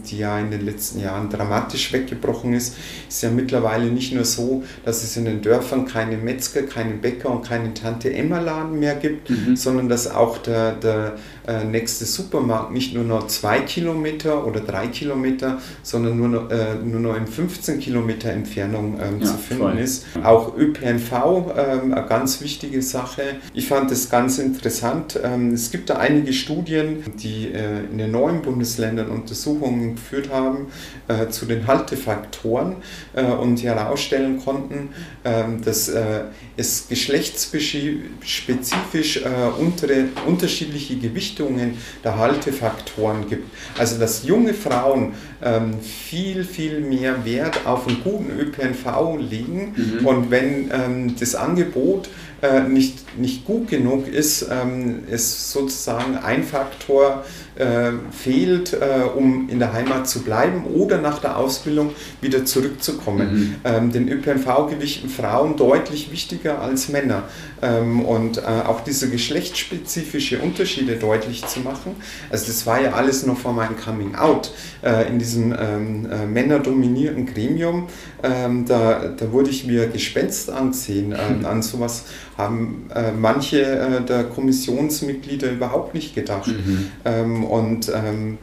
[0.10, 2.76] die ja in den letzten Jahren dramatisch weggebrochen ist,
[3.08, 7.30] ist ja mittlerweile nicht nur so, dass es in den Dörfern keine Metzger, keine Bäcker
[7.30, 9.56] und keine Tante Emma Laden mehr gibt, mhm.
[9.56, 11.15] sondern dass auch der, der
[11.47, 16.49] äh, nächste Supermarkt nicht nur noch zwei Kilometer oder drei Kilometer, sondern nur noch,
[16.84, 19.80] nur noch in 15 Kilometer Entfernung ähm, ja, zu finden voll.
[19.80, 20.06] ist.
[20.24, 21.12] Auch ÖPNV,
[21.58, 23.24] ähm, eine ganz wichtige Sache.
[23.54, 25.20] Ich fand das ganz interessant.
[25.24, 30.68] Ähm, es gibt da einige Studien, die äh, in den neuen Bundesländern Untersuchungen geführt haben
[31.08, 32.76] äh, zu den Haltefaktoren
[33.13, 34.89] äh, und herausstellen konnten,
[35.24, 36.24] ähm, dass äh,
[36.58, 39.22] es geschlechtsspezifisch
[39.60, 39.88] unter,
[40.28, 43.48] unterschiedliche Gewichte Gewichtungen der Haltefaktoren gibt.
[43.78, 49.73] Also dass junge Frauen ähm, viel, viel mehr Wert Wert auf einen guten ÖPNV legen
[49.75, 50.06] mhm.
[50.06, 52.10] und wenn ähm, das Angebot
[52.43, 57.23] äh, nicht, nicht gut genug ist, ähm, ist sozusagen ein Faktor
[57.56, 63.34] äh, fehlt, äh, um in der Heimat zu bleiben oder nach der Ausbildung wieder zurückzukommen.
[63.34, 63.56] Mhm.
[63.63, 67.23] Ähm, den ÖPNV gewichten Frauen deutlich wichtiger als Männer.
[67.62, 71.95] Ähm, und äh, auch diese geschlechtsspezifische Unterschiede deutlich zu machen.
[72.29, 74.51] Also das war ja alles noch vor meinem Coming Out
[74.84, 77.88] äh, in diesem ähm, äh, männerdominierten Gremium.
[78.21, 81.13] Ähm, da, da wurde ich mir Gespenst ansehen.
[81.17, 82.06] Ähm, an sowas
[82.38, 86.48] haben äh, manche äh, der Kommissionsmitglieder überhaupt nicht gedacht.
[86.48, 86.88] Mhm.
[87.06, 88.38] Ähm, und ähm,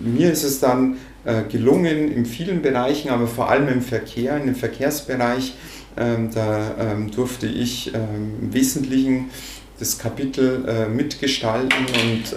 [0.00, 4.46] mir ist es dann äh, gelungen, in vielen Bereichen, aber vor allem im Verkehr, in
[4.46, 5.54] dem Verkehrsbereich,
[5.96, 9.30] ähm, da ähm, durfte ich ähm, im Wesentlichen
[9.78, 12.36] das Kapitel äh, mitgestalten und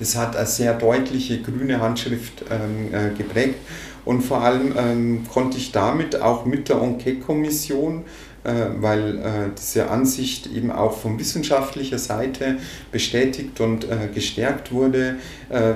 [0.00, 3.56] das hat eine sehr deutliche grüne Handschrift äh, geprägt.
[4.04, 8.04] Und vor allem konnte ich damit auch mit der Enquete-Kommission
[8.44, 9.22] weil äh,
[9.58, 12.56] diese Ansicht eben auch von wissenschaftlicher Seite
[12.92, 15.16] bestätigt und äh, gestärkt wurde,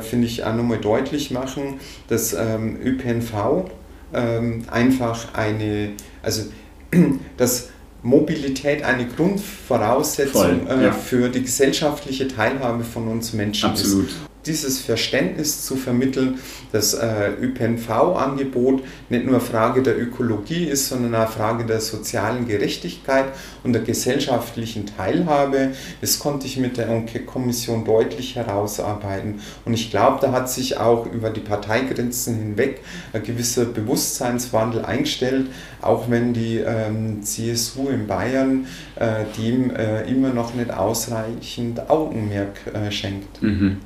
[0.03, 3.71] finde ich auch nochmal deutlich machen, dass ähm, ÖPNV
[4.13, 5.91] ähm, einfach eine,
[6.23, 6.45] also
[7.37, 7.69] dass
[8.03, 10.93] Mobilität eine Grundvoraussetzung Voll, ja.
[10.93, 14.09] für die gesellschaftliche Teilhabe von uns Menschen Absolut.
[14.09, 16.39] ist dieses Verständnis zu vermitteln,
[16.73, 23.27] dass äh, ÖPNV-Angebot nicht nur Frage der Ökologie ist, sondern eine Frage der sozialen Gerechtigkeit
[23.63, 25.73] und der gesellschaftlichen Teilhabe.
[26.01, 29.41] Das konnte ich mit der Enquete-Kommission deutlich herausarbeiten.
[29.65, 32.81] Und ich glaube, da hat sich auch über die Parteigrenzen hinweg
[33.13, 35.47] ein gewisser Bewusstseinswandel eingestellt,
[35.81, 42.59] auch wenn die ähm, CSU in Bayern äh, dem äh, immer noch nicht ausreichend Augenmerk
[42.75, 43.43] äh, schenkt.
[43.43, 43.79] Mhm.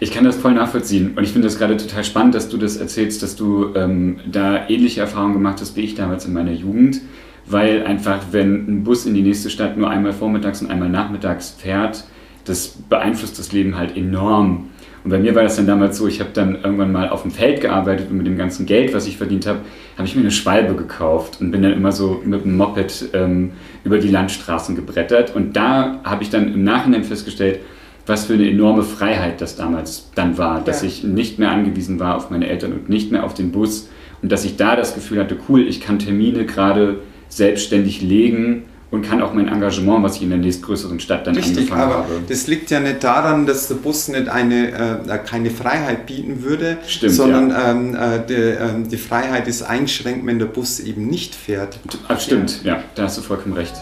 [0.00, 2.76] Ich kann das voll nachvollziehen und ich finde das gerade total spannend, dass du das
[2.76, 7.00] erzählst, dass du ähm, da ähnliche Erfahrungen gemacht hast wie ich damals in meiner Jugend,
[7.46, 11.50] weil einfach, wenn ein Bus in die nächste Stadt nur einmal vormittags und einmal nachmittags
[11.50, 12.04] fährt,
[12.44, 14.68] das beeinflusst das Leben halt enorm.
[15.04, 17.30] Und bei mir war das dann damals so, ich habe dann irgendwann mal auf dem
[17.30, 19.60] Feld gearbeitet und mit dem ganzen Geld, was ich verdient habe,
[19.96, 23.52] habe ich mir eine Schwalbe gekauft und bin dann immer so mit dem Moped ähm,
[23.84, 25.36] über die Landstraßen gebrettert.
[25.36, 27.60] Und da habe ich dann im Nachhinein festgestellt,
[28.06, 30.88] was für eine enorme Freiheit das damals dann war, dass ja.
[30.88, 33.88] ich nicht mehr angewiesen war auf meine Eltern und nicht mehr auf den Bus
[34.22, 39.02] und dass ich da das Gefühl hatte, cool, ich kann Termine gerade selbstständig legen und
[39.02, 42.22] kann auch mein Engagement, was ich in der nächstgrößeren Stadt dann Richtig, angefangen aber habe.
[42.28, 46.78] Das liegt ja nicht daran, dass der Bus nicht eine, äh, keine Freiheit bieten würde,
[46.86, 47.70] Stimmt, sondern ja.
[47.70, 51.78] ähm, äh, die, äh, die, Freiheit ist eingeschränkt, wenn der Bus eben nicht fährt.
[52.08, 52.76] Ach, stimmt, ja.
[52.76, 53.74] ja, da hast du vollkommen recht.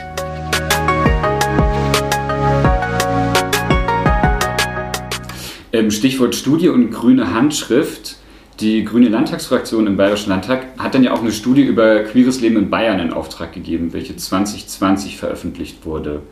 [5.90, 8.16] Stichwort Studie und grüne Handschrift.
[8.60, 12.56] Die grüne Landtagsfraktion im Bayerischen Landtag hat dann ja auch eine Studie über queeres Leben
[12.56, 16.22] in Bayern in Auftrag gegeben, welche 2020 veröffentlicht wurde.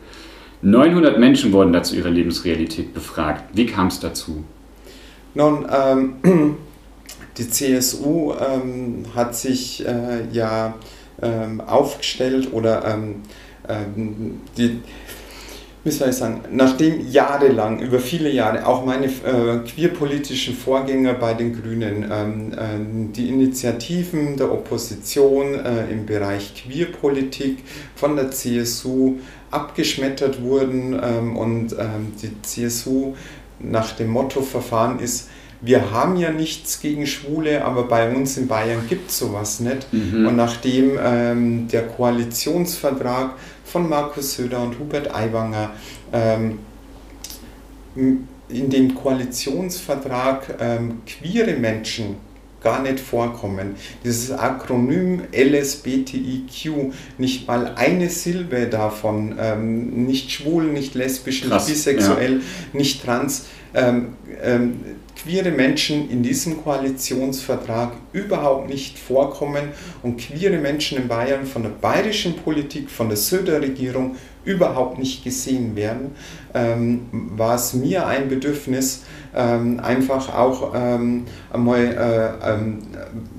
[0.61, 3.43] 900 Menschen wurden dazu ihrer Lebensrealität befragt.
[3.53, 4.45] Wie kam es dazu?
[5.33, 6.15] Nun, ähm,
[7.37, 10.75] die CSU ähm, hat sich äh, ja
[11.21, 13.15] ähm, aufgestellt oder ähm,
[13.67, 14.79] ähm, die
[15.83, 21.33] wie soll ich sagen, nachdem jahrelang, über viele Jahre, auch meine äh, queerpolitischen Vorgänger bei
[21.33, 27.59] den Grünen, ähm, äh, die Initiativen der Opposition äh, im Bereich Queerpolitik
[27.95, 29.17] von der CSU
[29.51, 33.15] abgeschmettert wurden ähm, und ähm, die CSU
[33.59, 35.27] nach dem Motto verfahren ist,
[35.65, 39.87] wir haben ja nichts gegen Schwule, aber bei uns in Bayern gibt es sowas nicht.
[39.93, 40.27] Mhm.
[40.27, 43.35] Und nachdem ähm, der Koalitionsvertrag
[43.73, 45.71] von Markus Söder und Hubert Aiwanger
[46.13, 46.59] ähm,
[47.95, 52.17] in dem Koalitionsvertrag ähm, queere Menschen
[52.61, 53.75] gar nicht vorkommen.
[54.03, 61.75] Dieses Akronym LSBTIQ, nicht mal eine Silbe davon, ähm, nicht schwul, nicht lesbisch, Krass, nicht
[61.75, 62.39] bisexuell, ja.
[62.79, 64.09] nicht trans, ähm,
[64.43, 64.81] ähm,
[65.23, 69.69] queere Menschen in diesem Koalitionsvertrag überhaupt nicht vorkommen
[70.01, 75.75] und queere Menschen in Bayern von der bayerischen Politik, von der Söder-Regierung überhaupt nicht gesehen
[75.75, 76.11] werden,
[76.53, 81.79] ähm, war es mir ein Bedürfnis, ähm, einfach auch ähm, einmal
[82.43, 82.79] äh, ähm,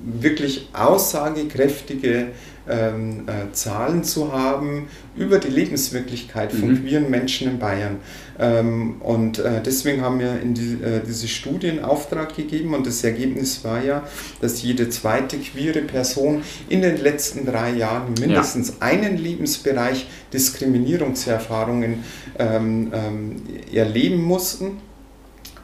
[0.04, 2.28] wirklich aussagekräftige
[2.68, 6.82] ähm, äh, Zahlen zu haben über die Lebenswirklichkeit von mhm.
[6.82, 7.96] queeren Menschen in Bayern.
[8.38, 12.86] Ähm, und äh, deswegen haben wir in die, äh, diese Studie in Auftrag gegeben und
[12.86, 14.02] das Ergebnis war ja,
[14.40, 18.74] dass jede zweite queere Person in den letzten drei Jahren mindestens ja.
[18.80, 22.02] einen Lebensbereich Diskriminierungserfahrungen
[22.38, 23.36] ähm, ähm,
[23.72, 24.78] erleben mussten.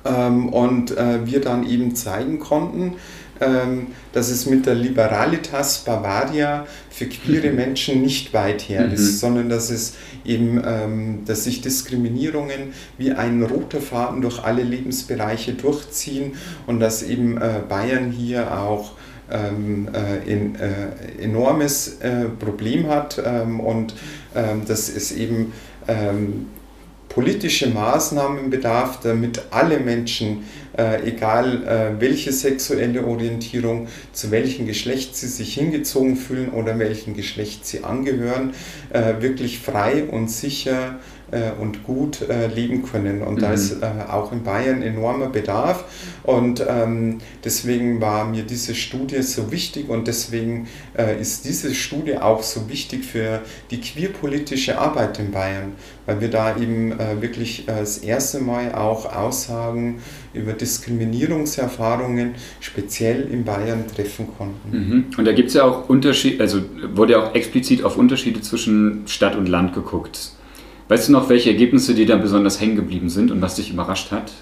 [0.04, 2.94] ähm, und äh, wir dann eben zeigen konnten,
[4.12, 8.92] dass es mit der Liberalitas Bavaria für queere Menschen nicht weit her mhm.
[8.92, 14.62] ist, sondern dass es eben, ähm, dass sich Diskriminierungen wie ein roter Faden durch alle
[14.62, 16.34] Lebensbereiche durchziehen
[16.66, 18.92] und dass eben äh, Bayern hier auch
[19.30, 23.94] ähm, äh, ein äh, enormes äh, Problem hat ähm, und
[24.34, 25.52] ähm, dass es eben
[25.88, 26.46] ähm,
[27.10, 30.44] politische Maßnahmen bedarf, damit alle Menschen,
[30.78, 37.14] äh, egal äh, welche sexuelle Orientierung, zu welchem Geschlecht sie sich hingezogen fühlen oder welchem
[37.14, 38.54] Geschlecht sie angehören,
[38.90, 41.00] äh, wirklich frei und sicher
[41.60, 43.22] und gut äh, leben können.
[43.22, 43.40] Und mhm.
[43.40, 45.84] da ist äh, auch in Bayern enormer Bedarf.
[46.22, 52.16] Und ähm, deswegen war mir diese Studie so wichtig und deswegen äh, ist diese Studie
[52.18, 53.40] auch so wichtig für
[53.70, 55.72] die queerpolitische Arbeit in Bayern,
[56.06, 60.00] weil wir da eben äh, wirklich das erste Mal auch Aussagen
[60.32, 64.70] über Diskriminierungserfahrungen speziell in Bayern treffen konnten.
[64.70, 65.04] Mhm.
[65.16, 66.60] Und da gibt es ja auch Unterschiede, also
[66.94, 70.32] wurde ja auch explizit auf Unterschiede zwischen Stadt und Land geguckt.
[70.90, 74.10] Weißt du noch, welche Ergebnisse dir da besonders hängen geblieben sind und was dich überrascht
[74.10, 74.32] hat?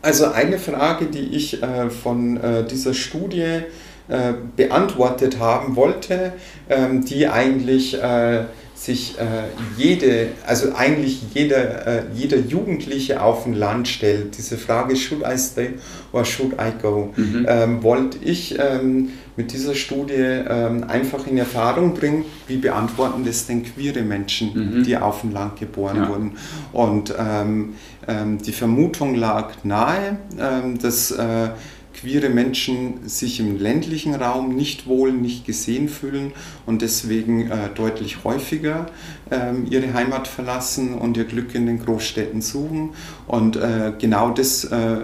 [0.00, 3.60] Also eine Frage, die ich äh, von äh, dieser Studie
[4.08, 6.32] äh, beantwortet haben wollte,
[6.70, 8.44] ähm, die eigentlich äh,
[8.82, 9.44] sich äh,
[9.76, 15.38] jede, also eigentlich jeder, äh, jeder Jugendliche auf dem Land stellt, diese Frage, should I
[15.38, 15.70] stay
[16.12, 17.46] or should I go, mhm.
[17.48, 23.46] ähm, wollte ich ähm, mit dieser Studie ähm, einfach in Erfahrung bringen, wie beantworten das
[23.46, 24.82] denn queere Menschen, mhm.
[24.82, 26.08] die auf dem Land geboren ja.
[26.08, 26.32] wurden.
[26.72, 27.74] Und ähm,
[28.08, 31.50] ähm, die Vermutung lag nahe, ähm, dass äh,
[31.94, 36.32] queere Menschen sich im ländlichen Raum nicht wohl, nicht gesehen fühlen
[36.66, 38.86] und deswegen äh, deutlich häufiger
[39.30, 42.90] äh, ihre Heimat verlassen und ihr Glück in den Großstädten suchen.
[43.26, 45.02] Und äh, genau das äh,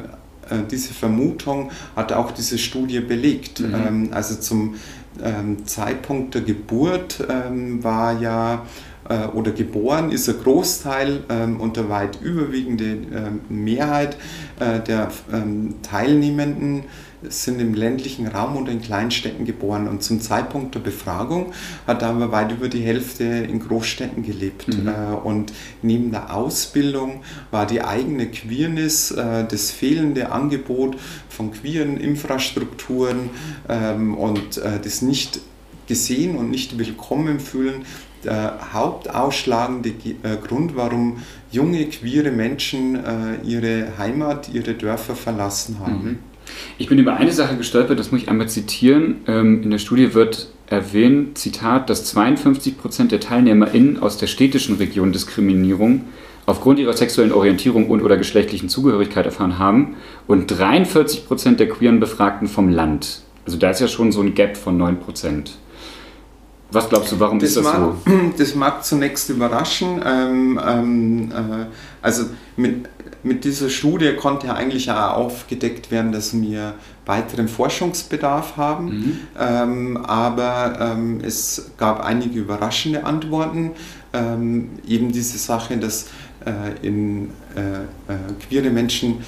[0.50, 3.60] äh, diese Vermutung hat auch diese Studie belegt.
[3.60, 3.74] Mhm.
[3.74, 4.76] Ähm, also zum
[5.22, 8.64] ähm, Zeitpunkt der Geburt ähm, war ja
[9.08, 14.18] äh, oder geboren ist ein Großteil ähm, und der weit überwiegende ähm, Mehrheit
[14.60, 16.84] äh, der ähm, Teilnehmenden
[17.28, 21.52] sind im ländlichen Raum oder in Kleinstädten geboren und zum Zeitpunkt der Befragung
[21.86, 24.68] hat aber weit über die Hälfte in Großstädten gelebt.
[24.68, 24.88] Mhm.
[24.88, 30.96] Äh, und neben der Ausbildung war die eigene Queerness, das fehlende Angebot
[31.28, 33.30] von queeren Infrastrukturen
[34.16, 35.40] und das nicht
[35.86, 37.84] gesehen und nicht willkommen fühlen
[38.24, 41.18] der hauptausschlagende äh, Grund, warum
[41.50, 46.04] junge queere Menschen äh, ihre Heimat, ihre Dörfer verlassen haben.
[46.04, 46.18] Mhm.
[46.78, 49.16] Ich bin über eine Sache gestolpert, das muss ich einmal zitieren.
[49.26, 54.76] Ähm, in der Studie wird erwähnt, Zitat, dass 52 Prozent der TeilnehmerInnen aus der städtischen
[54.76, 56.04] Region Diskriminierung
[56.46, 62.00] aufgrund ihrer sexuellen Orientierung und oder geschlechtlichen Zugehörigkeit erfahren haben und 43 Prozent der queeren
[62.00, 63.22] Befragten vom Land.
[63.44, 65.58] Also da ist ja schon so ein Gap von 9 Prozent.
[66.70, 68.12] Was glaubst du, warum das ist das mag, so?
[68.38, 70.02] Das mag zunächst überraschen.
[70.04, 71.66] Ähm, ähm, äh,
[72.02, 72.24] also
[72.56, 72.88] mit,
[73.22, 76.74] mit dieser Studie konnte ja eigentlich auch aufgedeckt werden, dass wir
[77.06, 78.84] weiteren Forschungsbedarf haben.
[78.84, 79.18] Mhm.
[79.38, 83.72] Ähm, aber ähm, es gab einige überraschende Antworten.
[84.12, 86.08] Ähm, eben diese Sache, dass
[86.44, 89.18] äh, in äh, äh queere Menschen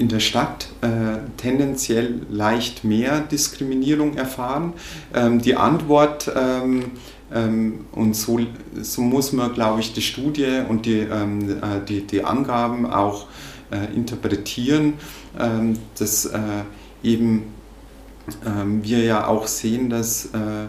[0.00, 4.72] in der Stadt äh, tendenziell leicht mehr Diskriminierung erfahren.
[5.14, 6.92] Ähm, die Antwort, ähm,
[7.32, 8.40] ähm, und so,
[8.80, 13.26] so muss man, glaube ich, die Studie und die, ähm, äh, die, die Angaben auch
[13.70, 14.94] äh, interpretieren,
[15.38, 16.38] ähm, dass äh,
[17.02, 17.42] eben
[18.46, 20.68] ähm, wir ja auch sehen, dass äh,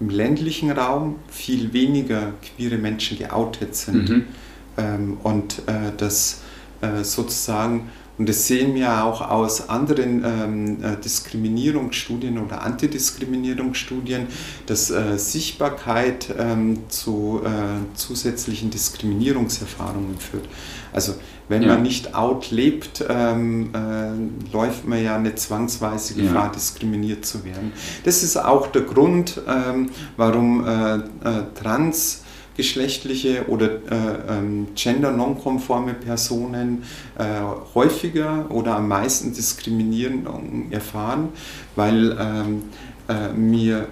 [0.00, 4.08] im ländlichen Raum viel weniger queere Menschen geoutet sind.
[4.08, 5.18] Mhm.
[5.22, 6.40] und äh, dass
[7.02, 7.90] sozusagen
[8.20, 14.26] und das sehen wir auch aus anderen ähm, äh, Diskriminierungsstudien oder Antidiskriminierungsstudien,
[14.66, 20.46] dass äh, Sichtbarkeit ähm, zu äh, zusätzlichen Diskriminierungserfahrungen führt.
[20.92, 21.14] Also
[21.48, 21.68] wenn ja.
[21.68, 26.52] man nicht out lebt, ähm, äh, läuft man ja eine zwangsweise Gefahr, ja.
[26.52, 27.72] diskriminiert zu werden.
[28.04, 31.00] Das ist auch der Grund, ähm, warum äh, äh,
[31.54, 32.24] Trans
[32.60, 36.82] geschlechtliche oder äh, ähm, gender-nonkonforme Personen
[37.18, 37.24] äh,
[37.74, 41.30] häufiger oder am meisten Diskriminierung erfahren,
[41.74, 42.62] weil ähm,
[43.08, 43.88] äh, mir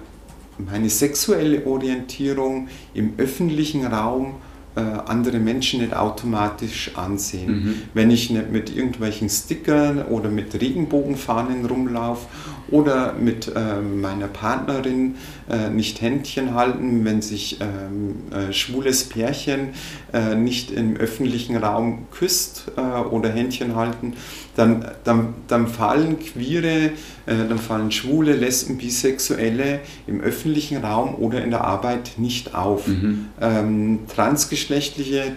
[0.59, 4.35] meine sexuelle Orientierung im öffentlichen Raum
[4.79, 7.51] äh, andere Menschen nicht automatisch ansehen.
[7.51, 7.75] Mhm.
[7.93, 12.27] Wenn ich nicht mit irgendwelchen Stickern oder mit Regenbogenfahnen rumlaufe
[12.71, 15.15] oder mit äh, meiner Partnerin
[15.49, 19.69] äh, nicht Händchen halten, wenn sich ähm, äh, schwules Pärchen
[20.13, 24.13] äh, nicht im öffentlichen Raum küsst äh, oder Händchen halten,
[24.55, 26.91] dann, dann, dann fallen queere,
[27.25, 32.87] dann fallen schwule, Lesben, Bisexuelle im öffentlichen Raum oder in der Arbeit nicht auf.
[32.87, 33.27] Mhm.
[33.39, 34.68] Ähm, transgeschlechtliche,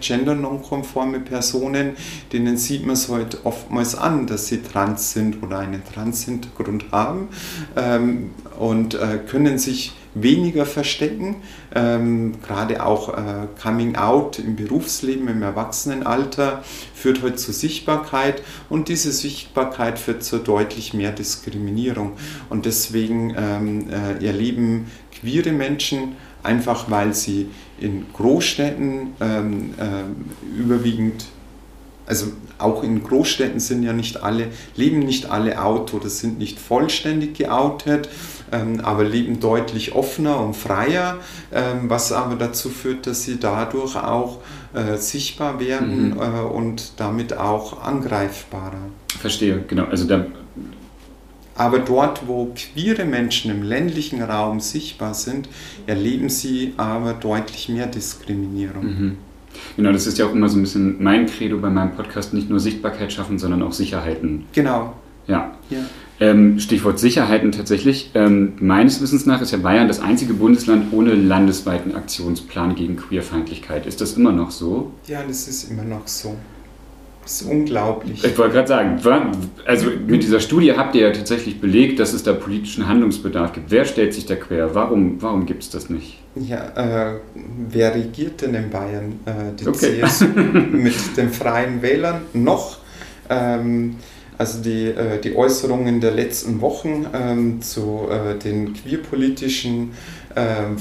[0.01, 1.97] gendernonkonforme Personen,
[2.33, 7.29] denen sieht man es heute oftmals an, dass sie trans sind oder einen Trans-Hintergrund haben
[7.77, 11.37] ähm, und äh, können sich weniger verstecken.
[11.75, 16.63] Ähm, gerade auch äh, Coming Out im Berufsleben, im Erwachsenenalter
[16.95, 22.13] führt heute zur Sichtbarkeit und diese Sichtbarkeit führt zu deutlich mehr Diskriminierung.
[22.51, 27.49] Und deswegen ähm, äh, erleben queere Menschen einfach, weil sie
[27.83, 31.27] in Großstädten ähm, äh, überwiegend
[32.07, 32.27] also
[32.59, 37.39] auch in Großstädten sind ja nicht alle, leben nicht alle out oder sind nicht vollständig
[37.39, 38.09] geoutet,
[38.51, 41.19] ähm, aber leben deutlich offener und freier,
[41.53, 44.39] ähm, was aber dazu führt, dass sie dadurch auch
[44.75, 46.21] äh, sichtbar werden mhm.
[46.21, 48.91] äh, und damit auch angreifbarer.
[49.19, 49.85] Verstehe, genau.
[49.85, 50.27] Also da
[51.55, 55.49] aber dort, wo queere Menschen im ländlichen Raum sichtbar sind,
[55.87, 58.85] erleben sie aber deutlich mehr Diskriminierung.
[58.85, 59.17] Mhm.
[59.77, 62.49] Genau, das ist ja auch immer so ein bisschen mein Credo bei meinem Podcast, nicht
[62.49, 64.47] nur Sichtbarkeit schaffen, sondern auch Sicherheiten.
[64.53, 64.95] Genau.
[65.27, 65.57] Ja.
[65.71, 65.79] ja.
[66.21, 68.11] Ähm, Stichwort Sicherheiten tatsächlich.
[68.15, 73.87] Ähm, meines Wissens nach ist ja Bayern das einzige Bundesland ohne landesweiten Aktionsplan gegen Queerfeindlichkeit.
[73.87, 74.93] Ist das immer noch so?
[75.07, 76.37] Ja, das ist immer noch so.
[77.23, 78.25] Das ist unglaublich.
[78.25, 79.01] Ich wollte gerade sagen,
[79.65, 83.71] also mit dieser Studie habt ihr ja tatsächlich belegt, dass es da politischen Handlungsbedarf gibt.
[83.71, 84.75] Wer stellt sich da quer?
[84.75, 86.19] Warum, warum gibt es das nicht?
[86.35, 87.21] Ja, äh,
[87.69, 89.21] wer regiert denn in Bayern?
[89.25, 90.01] Äh, die okay.
[90.03, 90.27] CSU
[90.73, 92.79] mit den Freien Wählern noch.
[93.31, 93.97] Ähm,
[94.37, 99.93] also die, äh, die Äußerungen der letzten Wochen ähm, zu äh, den queerpolitischen
[100.35, 100.77] ähm,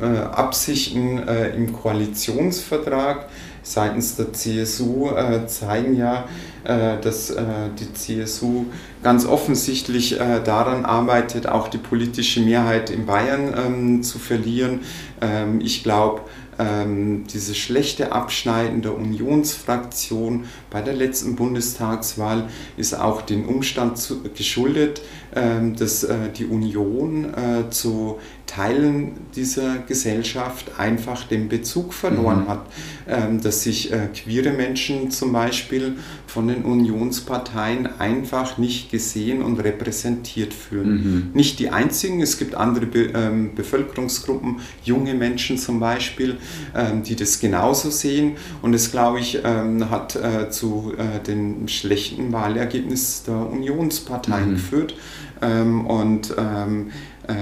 [0.00, 3.28] äh, Absichten äh, im Koalitionsvertrag
[3.62, 6.28] seitens der CSU äh, zeigen ja,
[6.64, 7.44] äh, dass äh,
[7.78, 8.66] die CSU
[9.02, 14.80] ganz offensichtlich äh, daran arbeitet, auch die politische Mehrheit in Bayern ähm, zu verlieren.
[15.20, 16.22] Ähm, ich glaube,
[16.58, 24.22] ähm, dieses schlechte Abschneiden der Unionsfraktion bei der letzten Bundestagswahl ist auch dem Umstand zu,
[24.36, 25.00] geschuldet,
[25.34, 28.18] ähm, dass äh, die Union äh, zu
[28.48, 32.48] Teilen dieser Gesellschaft einfach den Bezug verloren mhm.
[32.48, 32.66] hat,
[33.06, 35.96] ähm, dass sich äh, queere Menschen zum Beispiel
[36.26, 40.90] von den Unionsparteien einfach nicht gesehen und repräsentiert fühlen.
[40.90, 41.30] Mhm.
[41.34, 46.38] Nicht die einzigen, es gibt andere Be ähm, Bevölkerungsgruppen, junge Menschen zum Beispiel,
[46.74, 51.68] ähm, die das genauso sehen und es, glaube ich, ähm, hat äh, zu äh, dem
[51.68, 54.54] schlechten Wahlergebnis der Unionsparteien mhm.
[54.54, 54.94] geführt.
[55.40, 56.90] Ähm, und ähm, äh,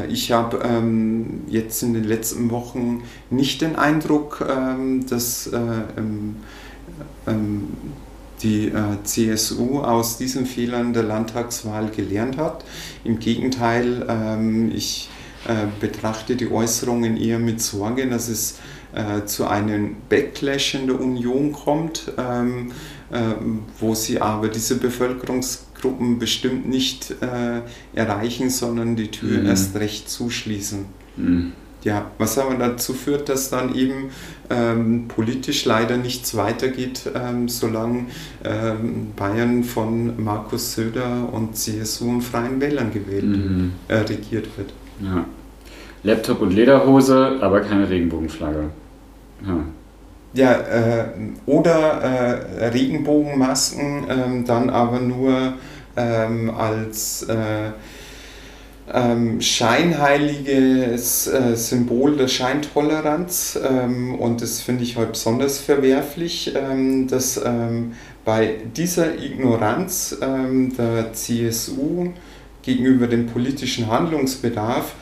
[0.09, 5.59] ich habe ähm, jetzt in den letzten Wochen nicht den Eindruck, ähm, dass äh,
[5.97, 6.37] ähm,
[8.43, 12.65] die äh, CSU aus diesen Fehlern der Landtagswahl gelernt hat.
[13.05, 15.09] Im Gegenteil, ähm, ich
[15.47, 18.59] äh, betrachte die Äußerungen eher mit Sorge, dass es
[18.95, 22.73] äh, zu einem Backlash in der Union kommt, ähm,
[23.11, 23.19] äh,
[23.79, 24.77] wo sie aber diese
[25.87, 27.61] Bevölkerungsgruppen bestimmt nicht äh,
[27.99, 29.47] erreichen, sondern die Tür mhm.
[29.47, 30.87] erst recht zuschließen.
[31.17, 31.53] Mhm.
[31.85, 34.11] Ja, was aber dazu führt, dass dann eben
[34.51, 38.07] ähm, politisch leider nichts weitergeht, ähm, solange
[38.43, 43.73] ähm, Bayern von Markus Söder und CSU und Freien Wählern gewählt, mhm.
[43.87, 44.73] äh, regiert wird.
[45.01, 45.27] Ja.
[46.03, 48.71] Laptop und Lederhose, aber keine Regenbogenflagge.
[49.47, 49.59] Ja.
[50.37, 51.05] Ja, äh,
[51.47, 55.55] oder äh, Regenbogenmasken, ähm, dann aber nur
[55.97, 57.71] ähm, als äh,
[58.93, 63.59] ähm, scheinheiliges äh, Symbol der Scheintoleranz.
[63.69, 67.95] Ähm, und das finde ich heute besonders verwerflich, ähm, dass ähm,
[68.25, 72.09] bei dieser Ignoranz der CSU
[72.63, 74.95] gegenüber dem politischen Handlungsbedarf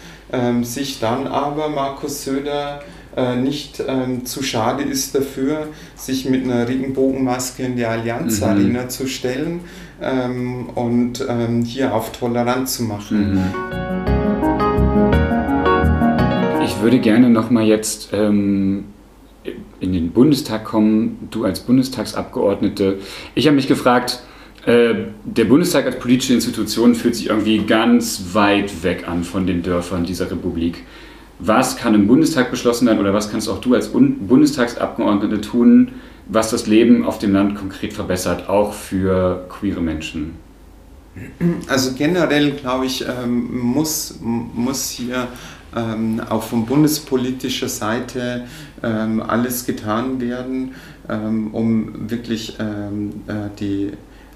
[0.60, 2.82] sich dann aber Markus Söder
[3.16, 8.46] äh, nicht ähm, zu schade ist dafür, sich mit einer Regenbogenmaske in die Allianz mhm.
[8.46, 9.60] Arena zu stellen
[10.00, 13.34] ähm, und ähm, hier auf tolerant zu machen.
[13.34, 13.44] Mhm.
[16.64, 18.84] Ich würde gerne nochmal jetzt ähm,
[19.80, 22.98] in den Bundestag kommen, du als Bundestagsabgeordnete.
[23.34, 24.22] Ich habe mich gefragt,
[24.66, 29.62] äh, der Bundestag als politische Institution fühlt sich irgendwie ganz weit weg an von den
[29.62, 30.84] Dörfern dieser Republik
[31.38, 35.92] was kann im Bundestag beschlossen werden oder was kannst auch du als Bundestagsabgeordnete tun,
[36.26, 40.36] was das Leben auf dem Land konkret verbessert, auch für queere Menschen?
[41.68, 45.28] Also generell, glaube ich, ähm, muss, muss hier
[45.76, 48.46] ähm, auch von bundespolitischer Seite
[48.82, 50.74] ähm, alles getan werden,
[51.52, 52.64] um wirklich äh,
[53.60, 53.92] die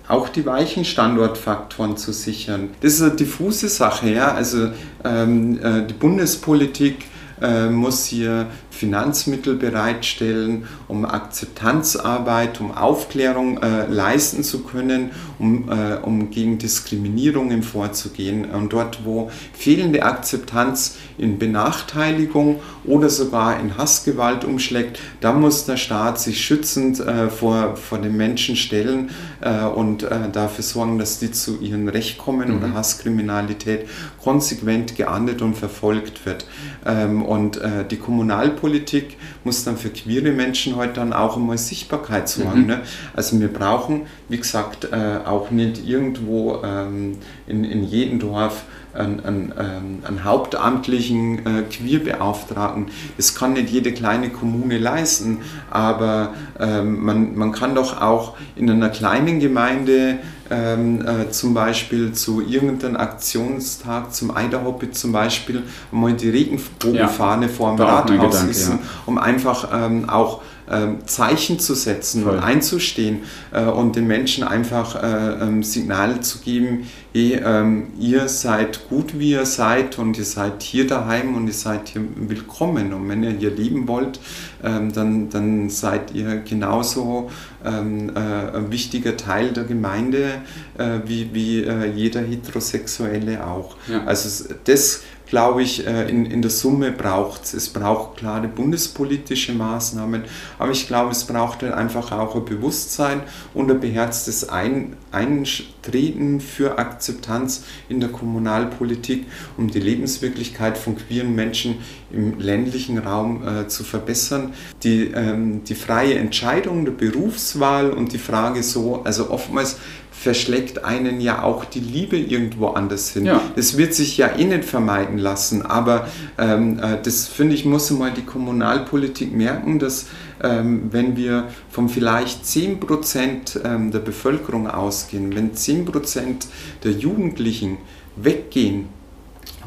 [0.08, 2.70] auch die weichen Standortfaktoren zu sichern.
[2.80, 4.32] Das ist eine diffuse Sache, ja.
[4.32, 4.70] Also
[5.04, 7.04] ähm, äh, die Bundespolitik
[7.40, 8.46] äh, muss hier
[8.78, 15.10] Finanzmittel bereitstellen, um Akzeptanzarbeit, um Aufklärung äh, leisten zu können,
[15.40, 18.44] um, äh, um gegen Diskriminierungen vorzugehen.
[18.52, 25.76] Und dort, wo fehlende Akzeptanz in Benachteiligung oder sogar in Hassgewalt umschlägt, da muss der
[25.76, 29.10] Staat sich schützend äh, vor, vor den Menschen stellen
[29.40, 32.58] äh, und äh, dafür sorgen, dass die zu ihrem Recht kommen mhm.
[32.58, 33.88] oder Hasskriminalität
[34.22, 36.46] konsequent geahndet und verfolgt wird.
[36.86, 41.56] Ähm, und äh, die Kommunalpolitik Politik muss dann für queere Menschen heute dann auch einmal
[41.56, 42.60] Sichtbarkeit sorgen.
[42.60, 42.66] Mhm.
[42.66, 42.80] Ne?
[43.14, 47.16] Also wir brauchen, wie gesagt, äh, auch nicht irgendwo ähm,
[47.46, 52.88] in, in jedem Dorf einen, einen, ähm, einen hauptamtlichen äh, Queerbeauftragten.
[53.16, 55.38] Das kann nicht jede kleine Kommune leisten,
[55.70, 60.18] aber ähm, man, man kann doch auch in einer kleinen Gemeinde
[60.50, 67.52] ähm, äh, zum Beispiel zu irgendeinem Aktionstag, zum Eiderhoppe zum Beispiel, mal die Regenbogenfahne ja,
[67.52, 68.78] vor dem Rathaus ist, ja.
[69.06, 72.34] um einfach ähm, auch ähm, Zeichen zu setzen Voll.
[72.34, 73.20] und einzustehen
[73.52, 79.18] äh, und den Menschen einfach äh, ähm, Signale zu geben, hey, ähm, ihr seid gut,
[79.18, 82.92] wie ihr seid und ihr seid hier daheim und ihr seid hier willkommen.
[82.92, 84.20] Und wenn ihr hier leben wollt,
[84.62, 87.30] ähm, dann, dann seid ihr genauso
[87.64, 90.42] ähm, äh, ein wichtiger Teil der Gemeinde
[90.76, 93.76] äh, wie, wie äh, jeder Heterosexuelle auch.
[93.88, 94.04] Ja.
[94.04, 97.54] Also das glaube ich, äh, in, in der Summe braucht es.
[97.54, 100.24] Es braucht klare bundespolitische Maßnahmen,
[100.58, 103.22] aber ich glaube, es braucht halt einfach auch ein Bewusstsein
[103.54, 109.26] und ein beherztes ein Eintreten für Akzeptanz in der Kommunalpolitik,
[109.56, 111.76] um die Lebenswirklichkeit von queeren Menschen
[112.10, 114.54] im ländlichen Raum äh, zu verbessern.
[114.82, 119.76] Die, ähm, die freie Entscheidung der Berufswahl und die Frage so, also oftmals
[120.18, 123.26] verschlägt einen ja auch die Liebe irgendwo anders hin.
[123.26, 123.40] Ja.
[123.54, 126.08] Das wird sich ja eh nicht vermeiden lassen, aber
[126.38, 130.06] ähm, äh, das finde ich, muss mal die Kommunalpolitik merken, dass
[130.42, 136.46] ähm, wenn wir von vielleicht 10% ähm, der Bevölkerung ausgehen, wenn 10%
[136.82, 137.78] der Jugendlichen
[138.16, 138.88] weggehen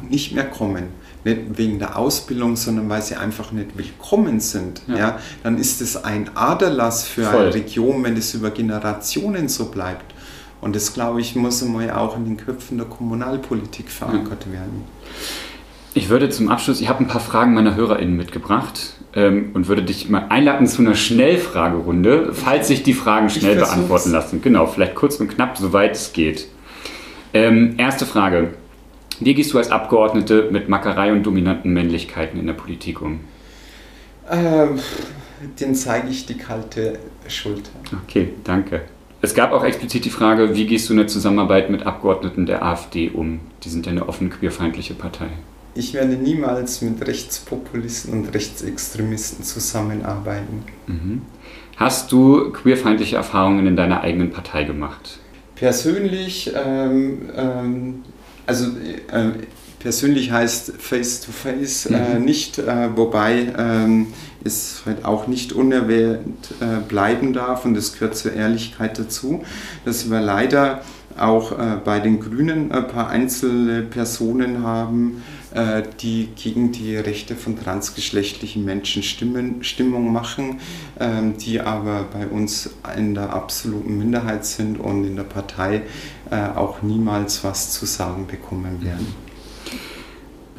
[0.02, 0.90] und nicht mehr kommen,
[1.24, 4.98] nicht wegen der Ausbildung, sondern weil sie einfach nicht willkommen sind, ja.
[4.98, 7.42] ja dann ist es ein Aderlass für Voll.
[7.42, 10.14] eine Region, wenn es über Generationen so bleibt.
[10.62, 14.54] Und das, glaube ich, muss einmal auch in den Köpfen der Kommunalpolitik verankert ja.
[14.54, 14.84] werden.
[15.94, 19.84] Ich würde zum Abschluss, ich habe ein paar Fragen meiner HörerInnen mitgebracht ähm, und würde
[19.84, 24.42] dich mal einladen zu einer Schnellfragerunde, falls sich die Fragen schnell beantworten lassen.
[24.42, 26.48] Genau, vielleicht kurz und knapp, soweit es geht.
[27.34, 28.54] Ähm, erste Frage.
[29.20, 33.20] Wie gehst du als Abgeordnete mit Mackerei und dominanten Männlichkeiten in der Politik um?
[34.30, 34.80] Ähm,
[35.60, 37.72] den zeige ich die kalte Schulter.
[38.04, 38.84] Okay, danke.
[39.24, 42.66] Es gab auch explizit die Frage, wie gehst du in der Zusammenarbeit mit Abgeordneten der
[42.66, 43.40] AfD um?
[43.64, 45.28] Die sind ja eine offen queerfeindliche Partei.
[45.76, 50.64] Ich werde niemals mit Rechtspopulisten und Rechtsextremisten zusammenarbeiten.
[50.88, 51.22] Mhm.
[51.78, 55.20] Hast du queerfeindliche Erfahrungen in deiner eigenen Partei gemacht?
[55.56, 58.04] Persönlich, ähm, ähm,
[58.48, 58.66] also
[59.12, 59.30] äh,
[59.80, 61.96] persönlich heißt face to face mhm.
[61.96, 63.54] äh, nicht, äh, wobei
[64.44, 69.44] es halt auch nicht unerwähnt äh, bleiben darf und es gehört zur Ehrlichkeit dazu,
[69.86, 70.82] dass wir leider
[71.18, 75.24] auch äh, bei den Grünen ein paar einzelne Personen haben,
[75.54, 80.60] äh, die gegen die Rechte von transgeschlechtlichen Menschen Stimmen, Stimmung machen,
[81.00, 85.84] ähm, die aber bei uns in der absoluten Minderheit sind und in der Partei
[86.30, 89.31] äh, auch niemals was zu sagen bekommen werden.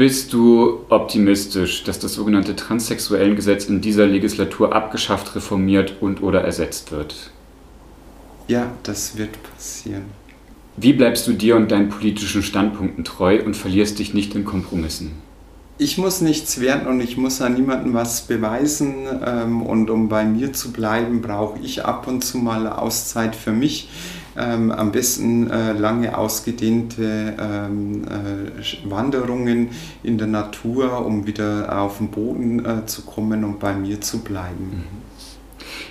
[0.02, 6.90] Bist du optimistisch, dass das sogenannte Transsexuellengesetz in dieser Legislatur abgeschafft, reformiert und oder ersetzt
[6.90, 7.30] wird?
[8.48, 10.06] Ja, das wird passieren.
[10.76, 15.12] Wie bleibst du dir und deinen politischen Standpunkten treu und verlierst dich nicht in Kompromissen?
[15.78, 19.06] Ich muss nichts werden und ich muss an niemandem was beweisen.
[19.24, 23.52] Ähm, und um bei mir zu bleiben, brauche ich ab und zu mal Auszeit für
[23.52, 23.88] mich
[24.36, 29.70] ähm, am besten äh, lange ausgedehnte ähm, äh, Wanderungen
[30.02, 34.20] in der Natur, um wieder auf den Boden äh, zu kommen und bei mir zu
[34.20, 34.84] bleiben.
[34.88, 35.02] Mhm.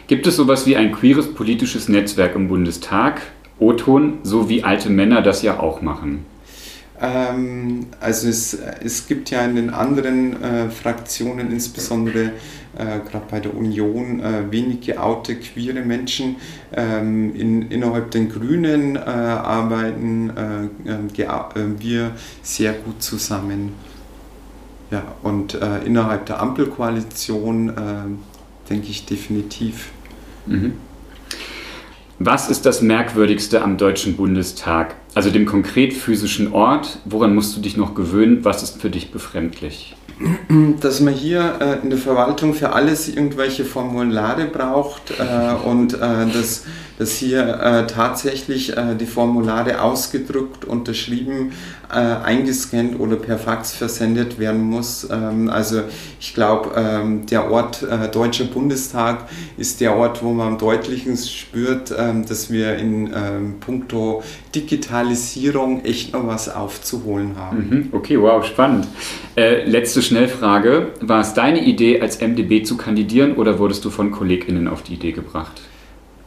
[0.07, 3.21] Gibt es sowas wie ein queeres politisches Netzwerk im Bundestag,
[3.59, 6.25] O-Ton, so wie alte Männer das ja auch machen?
[7.01, 12.33] Ähm, also es, es gibt ja in den anderen äh, Fraktionen, insbesondere
[12.77, 16.35] äh, gerade bei der Union, äh, wenig geoute queere Menschen.
[16.73, 22.11] Ähm, in, innerhalb den Grünen äh, arbeiten äh, ähm, äh, wir
[22.43, 23.73] sehr gut zusammen.
[24.91, 25.53] Ja, und
[25.85, 27.71] innerhalb der Ampelkoalition
[28.69, 29.91] denke ich definitiv.
[30.45, 30.73] Mhm.
[32.19, 34.95] Was ist das Merkwürdigste am Deutschen Bundestag?
[35.13, 36.99] Also dem konkret physischen Ort.
[37.05, 38.45] Woran musst du dich noch gewöhnen?
[38.45, 39.95] Was ist für dich befremdlich?
[40.81, 45.97] dass man hier äh, in der Verwaltung für alles irgendwelche Formulare braucht äh, und äh,
[45.97, 46.65] dass,
[46.97, 51.53] dass hier äh, tatsächlich äh, die Formulare ausgedruckt, unterschrieben,
[51.91, 55.07] äh, eingescannt oder per Fax versendet werden muss.
[55.11, 55.81] Ähm, also
[56.19, 59.27] ich glaube, ähm, der Ort Deutscher Bundestag
[59.57, 63.11] ist der Ort, wo man am deutlichsten spürt, ähm, dass wir in
[63.59, 64.23] puncto
[64.53, 67.69] Digitalisierung echt noch was aufzuholen haben.
[67.69, 67.89] Mhm.
[67.91, 68.87] Okay, wow, spannend.
[69.35, 70.89] letzte Schnellfrage.
[71.01, 74.93] War es deine Idee, als MDB zu kandidieren oder wurdest du von KollegInnen auf die
[74.93, 75.61] Idee gebracht?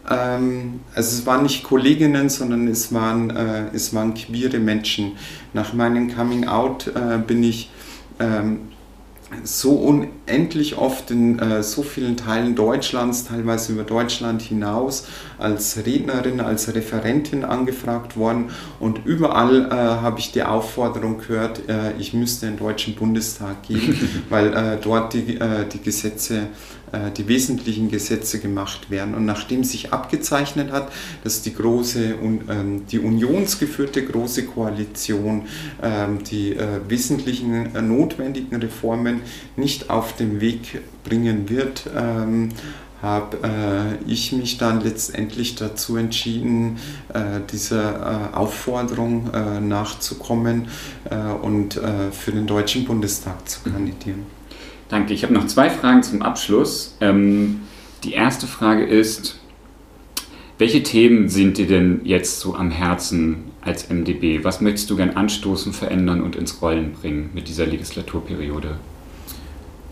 [0.09, 5.13] Ähm, also es waren nicht Kolleginnen, sondern es waren, äh, es waren queere Menschen.
[5.53, 7.71] Nach meinem Coming Out äh, bin ich
[8.19, 8.61] ähm,
[9.43, 15.07] so unendlich oft in äh, so vielen Teilen Deutschlands, teilweise über Deutschland hinaus,
[15.39, 21.93] als Rednerin, als Referentin angefragt worden und überall äh, habe ich die Aufforderung gehört, äh,
[21.99, 23.97] ich müsste in den Deutschen Bundestag gehen,
[24.29, 26.49] weil äh, dort die, äh, die Gesetze
[26.95, 29.15] äh, die wesentlichen Gesetze gemacht werden.
[29.15, 30.93] Und nachdem sich abgezeichnet hat,
[31.25, 35.47] dass die große, ähm, die unionsgeführte große Koalition
[35.83, 39.23] ähm, die äh, wesentlichen notwendigen Reformen
[39.57, 42.51] nicht auf den Weg bringen wird, ähm,
[43.05, 46.79] habe äh, ich mich dann letztendlich dazu entschieden,
[47.13, 49.31] äh, dieser äh, Aufforderung
[49.69, 50.69] nachzukommen
[51.43, 51.81] und
[52.13, 54.27] für den Deutschen Bundestag zu kandidieren.
[54.89, 55.15] Danke.
[55.15, 56.97] Ich habe noch zwei Fragen zum Abschluss.
[57.01, 57.61] Ähm,
[58.05, 59.39] die erste Frage ist,
[60.59, 64.45] welche Themen sind dir denn jetzt so am Herzen als MDB?
[64.45, 68.77] Was möchtest du gern anstoßen, verändern und ins Rollen bringen mit dieser Legislaturperiode?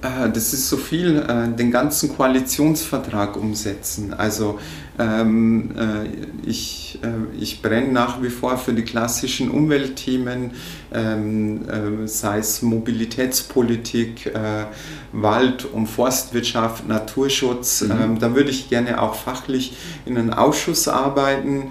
[0.02, 4.12] Äh, das ist so viel, äh, den ganzen Koalitionsvertrag umsetzen.
[4.12, 4.58] Also
[4.98, 6.98] ähm, äh, ich,
[7.40, 10.50] ich brenne nach wie vor für die klassischen Umweltthemen,
[10.92, 14.30] ähm, sei es Mobilitätspolitik,
[15.12, 17.82] Wald- und Forstwirtschaft, Naturschutz.
[17.82, 17.90] Mhm.
[17.90, 21.70] Ähm, da würde ich gerne auch fachlich in einem Ausschuss arbeiten.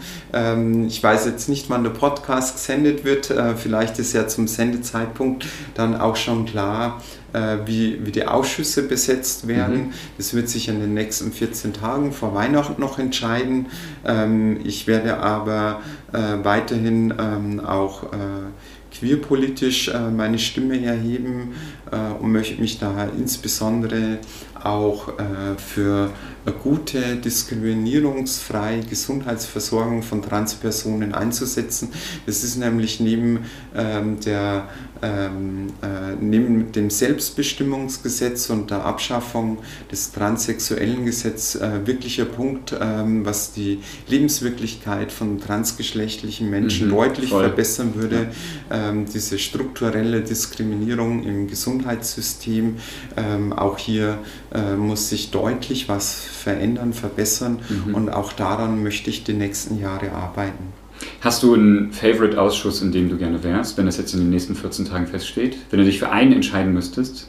[0.87, 3.33] ich weiß jetzt nicht, wann der Podcast gesendet wird.
[3.57, 7.01] vielleicht ist ja zum Sendezeitpunkt dann auch schon klar,
[7.65, 9.87] wie, wie die Ausschüsse besetzt werden.
[9.87, 9.93] Mhm.
[10.17, 13.67] Das wird sich in den nächsten 14 Tagen vor Weihnachten noch entscheiden.
[14.05, 15.81] Ähm, ich werde aber
[16.13, 18.17] äh, weiterhin ähm, auch äh,
[18.93, 21.53] queerpolitisch meine Stimme erheben
[22.19, 24.19] und möchte mich da insbesondere
[24.63, 25.13] auch
[25.57, 26.11] für
[26.45, 31.89] eine gute, diskriminierungsfreie Gesundheitsversorgung von Transpersonen einzusetzen.
[32.25, 34.67] Das ist nämlich neben ähm, der
[35.03, 39.57] ähm, äh, neben dem Selbstbestimmungsgesetz und der Abschaffung
[39.91, 47.29] des transsexuellen Gesetzes äh, wirklicher Punkt, ähm, was die Lebenswirklichkeit von transgeschlechtlichen Menschen mhm, deutlich
[47.29, 47.45] voll.
[47.45, 48.27] verbessern würde.
[48.69, 48.93] Ja.
[49.13, 51.47] Diese strukturelle Diskriminierung im
[51.81, 52.77] Gesundheitssystem,
[53.17, 54.19] ähm, auch hier
[54.53, 57.95] äh, muss sich deutlich was verändern, verbessern mhm.
[57.95, 60.73] und auch daran möchte ich die nächsten Jahre arbeiten.
[61.21, 64.55] Hast du einen Favorite-Ausschuss, in dem du gerne wärst, wenn das jetzt in den nächsten
[64.55, 65.57] 14 Tagen feststeht?
[65.71, 67.27] Wenn du dich für einen entscheiden müsstest?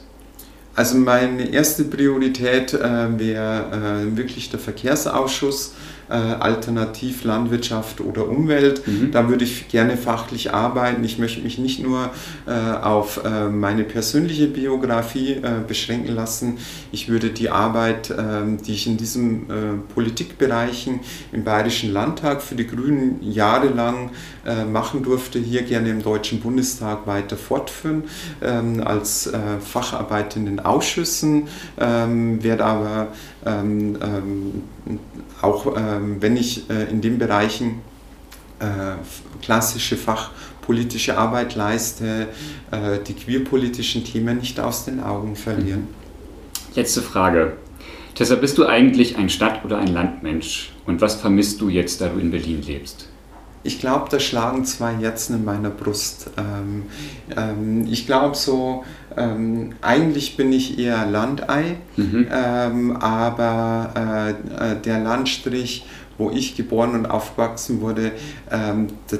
[0.75, 5.73] Also meine erste Priorität äh, wäre äh, wirklich der Verkehrsausschuss
[6.09, 8.85] äh, alternativ Landwirtschaft oder Umwelt.
[8.87, 9.11] Mhm.
[9.11, 11.03] Da würde ich gerne fachlich arbeiten.
[11.03, 12.09] Ich möchte mich nicht nur
[12.45, 16.57] äh, auf äh, meine persönliche Biografie äh, beschränken lassen.
[16.91, 19.53] Ich würde die Arbeit, ähm, die ich in diesen äh,
[19.93, 20.99] Politikbereichen
[21.31, 24.11] im Bayerischen Landtag für die Grünen jahrelang
[24.69, 28.03] machen durfte, hier gerne im Deutschen Bundestag weiter fortführen
[28.41, 29.31] ähm, als
[29.61, 31.47] Facharbeit in den Ausschüssen,
[31.79, 33.07] ähm, werde aber
[35.43, 37.81] auch ähm, wenn ich äh, in den Bereichen
[38.59, 38.95] äh,
[39.41, 42.27] klassische fachpolitische Arbeit leiste,
[42.71, 45.81] äh, die queerpolitischen Themen nicht aus den Augen verlieren.
[45.81, 46.75] Mhm.
[46.75, 47.57] Letzte Frage.
[48.15, 50.71] Tessa, bist du eigentlich ein Stadt- oder ein Landmensch?
[50.85, 53.09] Und was vermisst du jetzt, da du in Berlin lebst?
[53.63, 56.29] Ich glaube, da schlagen zwei Herzen in meiner Brust.
[56.37, 56.83] Ähm,
[57.35, 58.83] ähm, ich glaube so,
[59.15, 62.27] ähm, eigentlich bin ich eher Landei, mhm.
[62.31, 65.85] Ähm, aber äh, äh, der Landstrich,
[66.17, 68.11] wo ich geboren und aufgewachsen wurde,
[68.51, 69.19] ähm, der,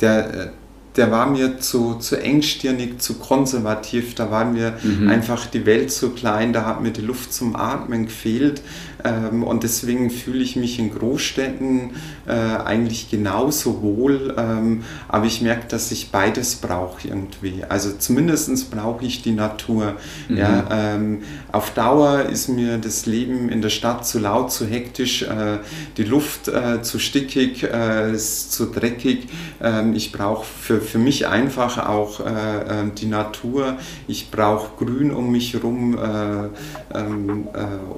[0.00, 0.52] der
[0.96, 5.08] der war mir zu, zu engstirnig, zu konservativ, da war mir mhm.
[5.08, 8.62] einfach die Welt zu klein, da hat mir die Luft zum Atmen gefehlt.
[9.04, 11.90] Ähm, und deswegen fühle ich mich in Großstädten
[12.26, 14.34] äh, eigentlich genauso wohl.
[14.36, 17.62] Ähm, aber ich merke, dass ich beides brauche irgendwie.
[17.68, 19.96] Also zumindest brauche ich die Natur.
[20.28, 20.36] Mhm.
[20.36, 21.22] Ja, ähm,
[21.52, 25.58] auf Dauer ist mir das Leben in der Stadt zu laut, zu hektisch, äh,
[25.96, 29.28] die Luft äh, zu stickig, äh, zu dreckig.
[29.62, 33.76] Ähm, ich brauche für, für mich einfach auch äh, ähm, die Natur.
[34.08, 37.48] Ich brauche Grün um mich herum, äh, ähm,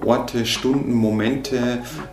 [0.05, 1.57] Orte, Stunden, Momente,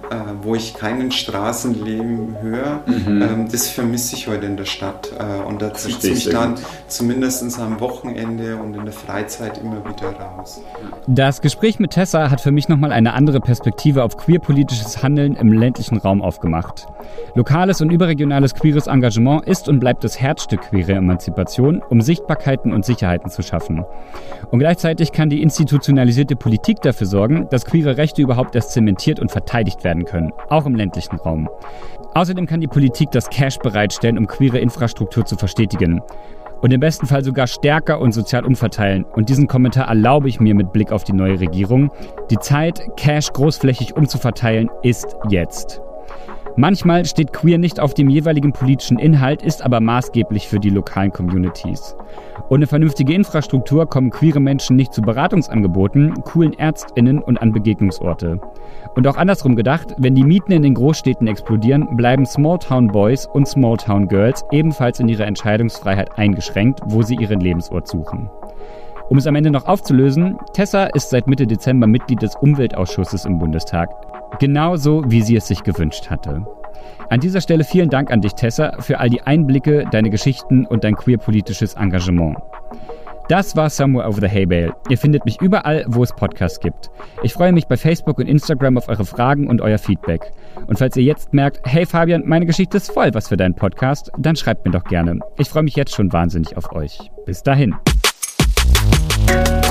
[0.10, 3.22] äh, wo ich keinen Straßenleben höre, mhm.
[3.22, 5.12] ähm, das vermisse ich heute in der Stadt.
[5.18, 6.56] Äh, und da zieht es mich dann
[6.88, 10.62] zumindest am Wochenende und in der Freizeit immer wieder raus.
[11.08, 15.52] Das Gespräch mit Tessa hat für mich nochmal eine andere Perspektive auf queerpolitisches Handeln im
[15.52, 16.88] ländlichen Raum aufgemacht.
[17.36, 22.86] Lokales und überregionales queeres Engagement ist und bleibt das Herzstück queerer Emanzipation, um Sichtbarkeiten und
[22.86, 23.84] Sicherheiten zu schaffen.
[24.52, 29.32] Und gleichzeitig kann die institutionalisierte Politik dafür sorgen, dass queere Rechte überhaupt erst zementiert und
[29.32, 31.50] verteidigt werden können, auch im ländlichen Raum.
[32.14, 36.02] Außerdem kann die Politik das Cash bereitstellen, um queere Infrastruktur zu verstetigen.
[36.62, 39.04] Und im besten Fall sogar stärker und sozial umverteilen.
[39.04, 41.92] Und diesen Kommentar erlaube ich mir mit Blick auf die neue Regierung.
[42.32, 45.82] Die Zeit, Cash großflächig umzuverteilen, ist jetzt.
[46.58, 51.12] Manchmal steht Queer nicht auf dem jeweiligen politischen Inhalt, ist aber maßgeblich für die lokalen
[51.12, 51.98] Communities.
[52.50, 58.40] Ohne vernünftige Infrastruktur kommen queere Menschen nicht zu Beratungsangeboten, coolen Ärztinnen und an Begegnungsorte.
[58.96, 63.48] Und auch andersrum gedacht, wenn die Mieten in den Großstädten explodieren, bleiben Smalltown Boys und
[63.48, 68.30] Smalltown Girls ebenfalls in ihrer Entscheidungsfreiheit eingeschränkt, wo sie ihren Lebensort suchen.
[69.10, 73.38] Um es am Ende noch aufzulösen, Tessa ist seit Mitte Dezember Mitglied des Umweltausschusses im
[73.38, 73.90] Bundestag.
[74.40, 76.46] Genauso, wie sie es sich gewünscht hatte.
[77.10, 80.84] An dieser Stelle vielen Dank an dich, Tessa, für all die Einblicke, deine Geschichten und
[80.84, 82.38] dein queerpolitisches Engagement.
[83.30, 84.76] Das war Somewhere Over the Hay Bale.
[84.90, 86.92] Ihr findet mich überall, wo es Podcasts gibt.
[87.24, 90.32] Ich freue mich bei Facebook und Instagram auf eure Fragen und euer Feedback.
[90.68, 94.12] Und falls ihr jetzt merkt, hey Fabian, meine Geschichte ist voll was für deinen Podcast,
[94.18, 95.20] dann schreibt mir doch gerne.
[95.38, 97.12] Ich freue mich jetzt schon wahnsinnig auf euch.
[97.26, 97.76] Bis dahin.
[99.28, 99.65] thank you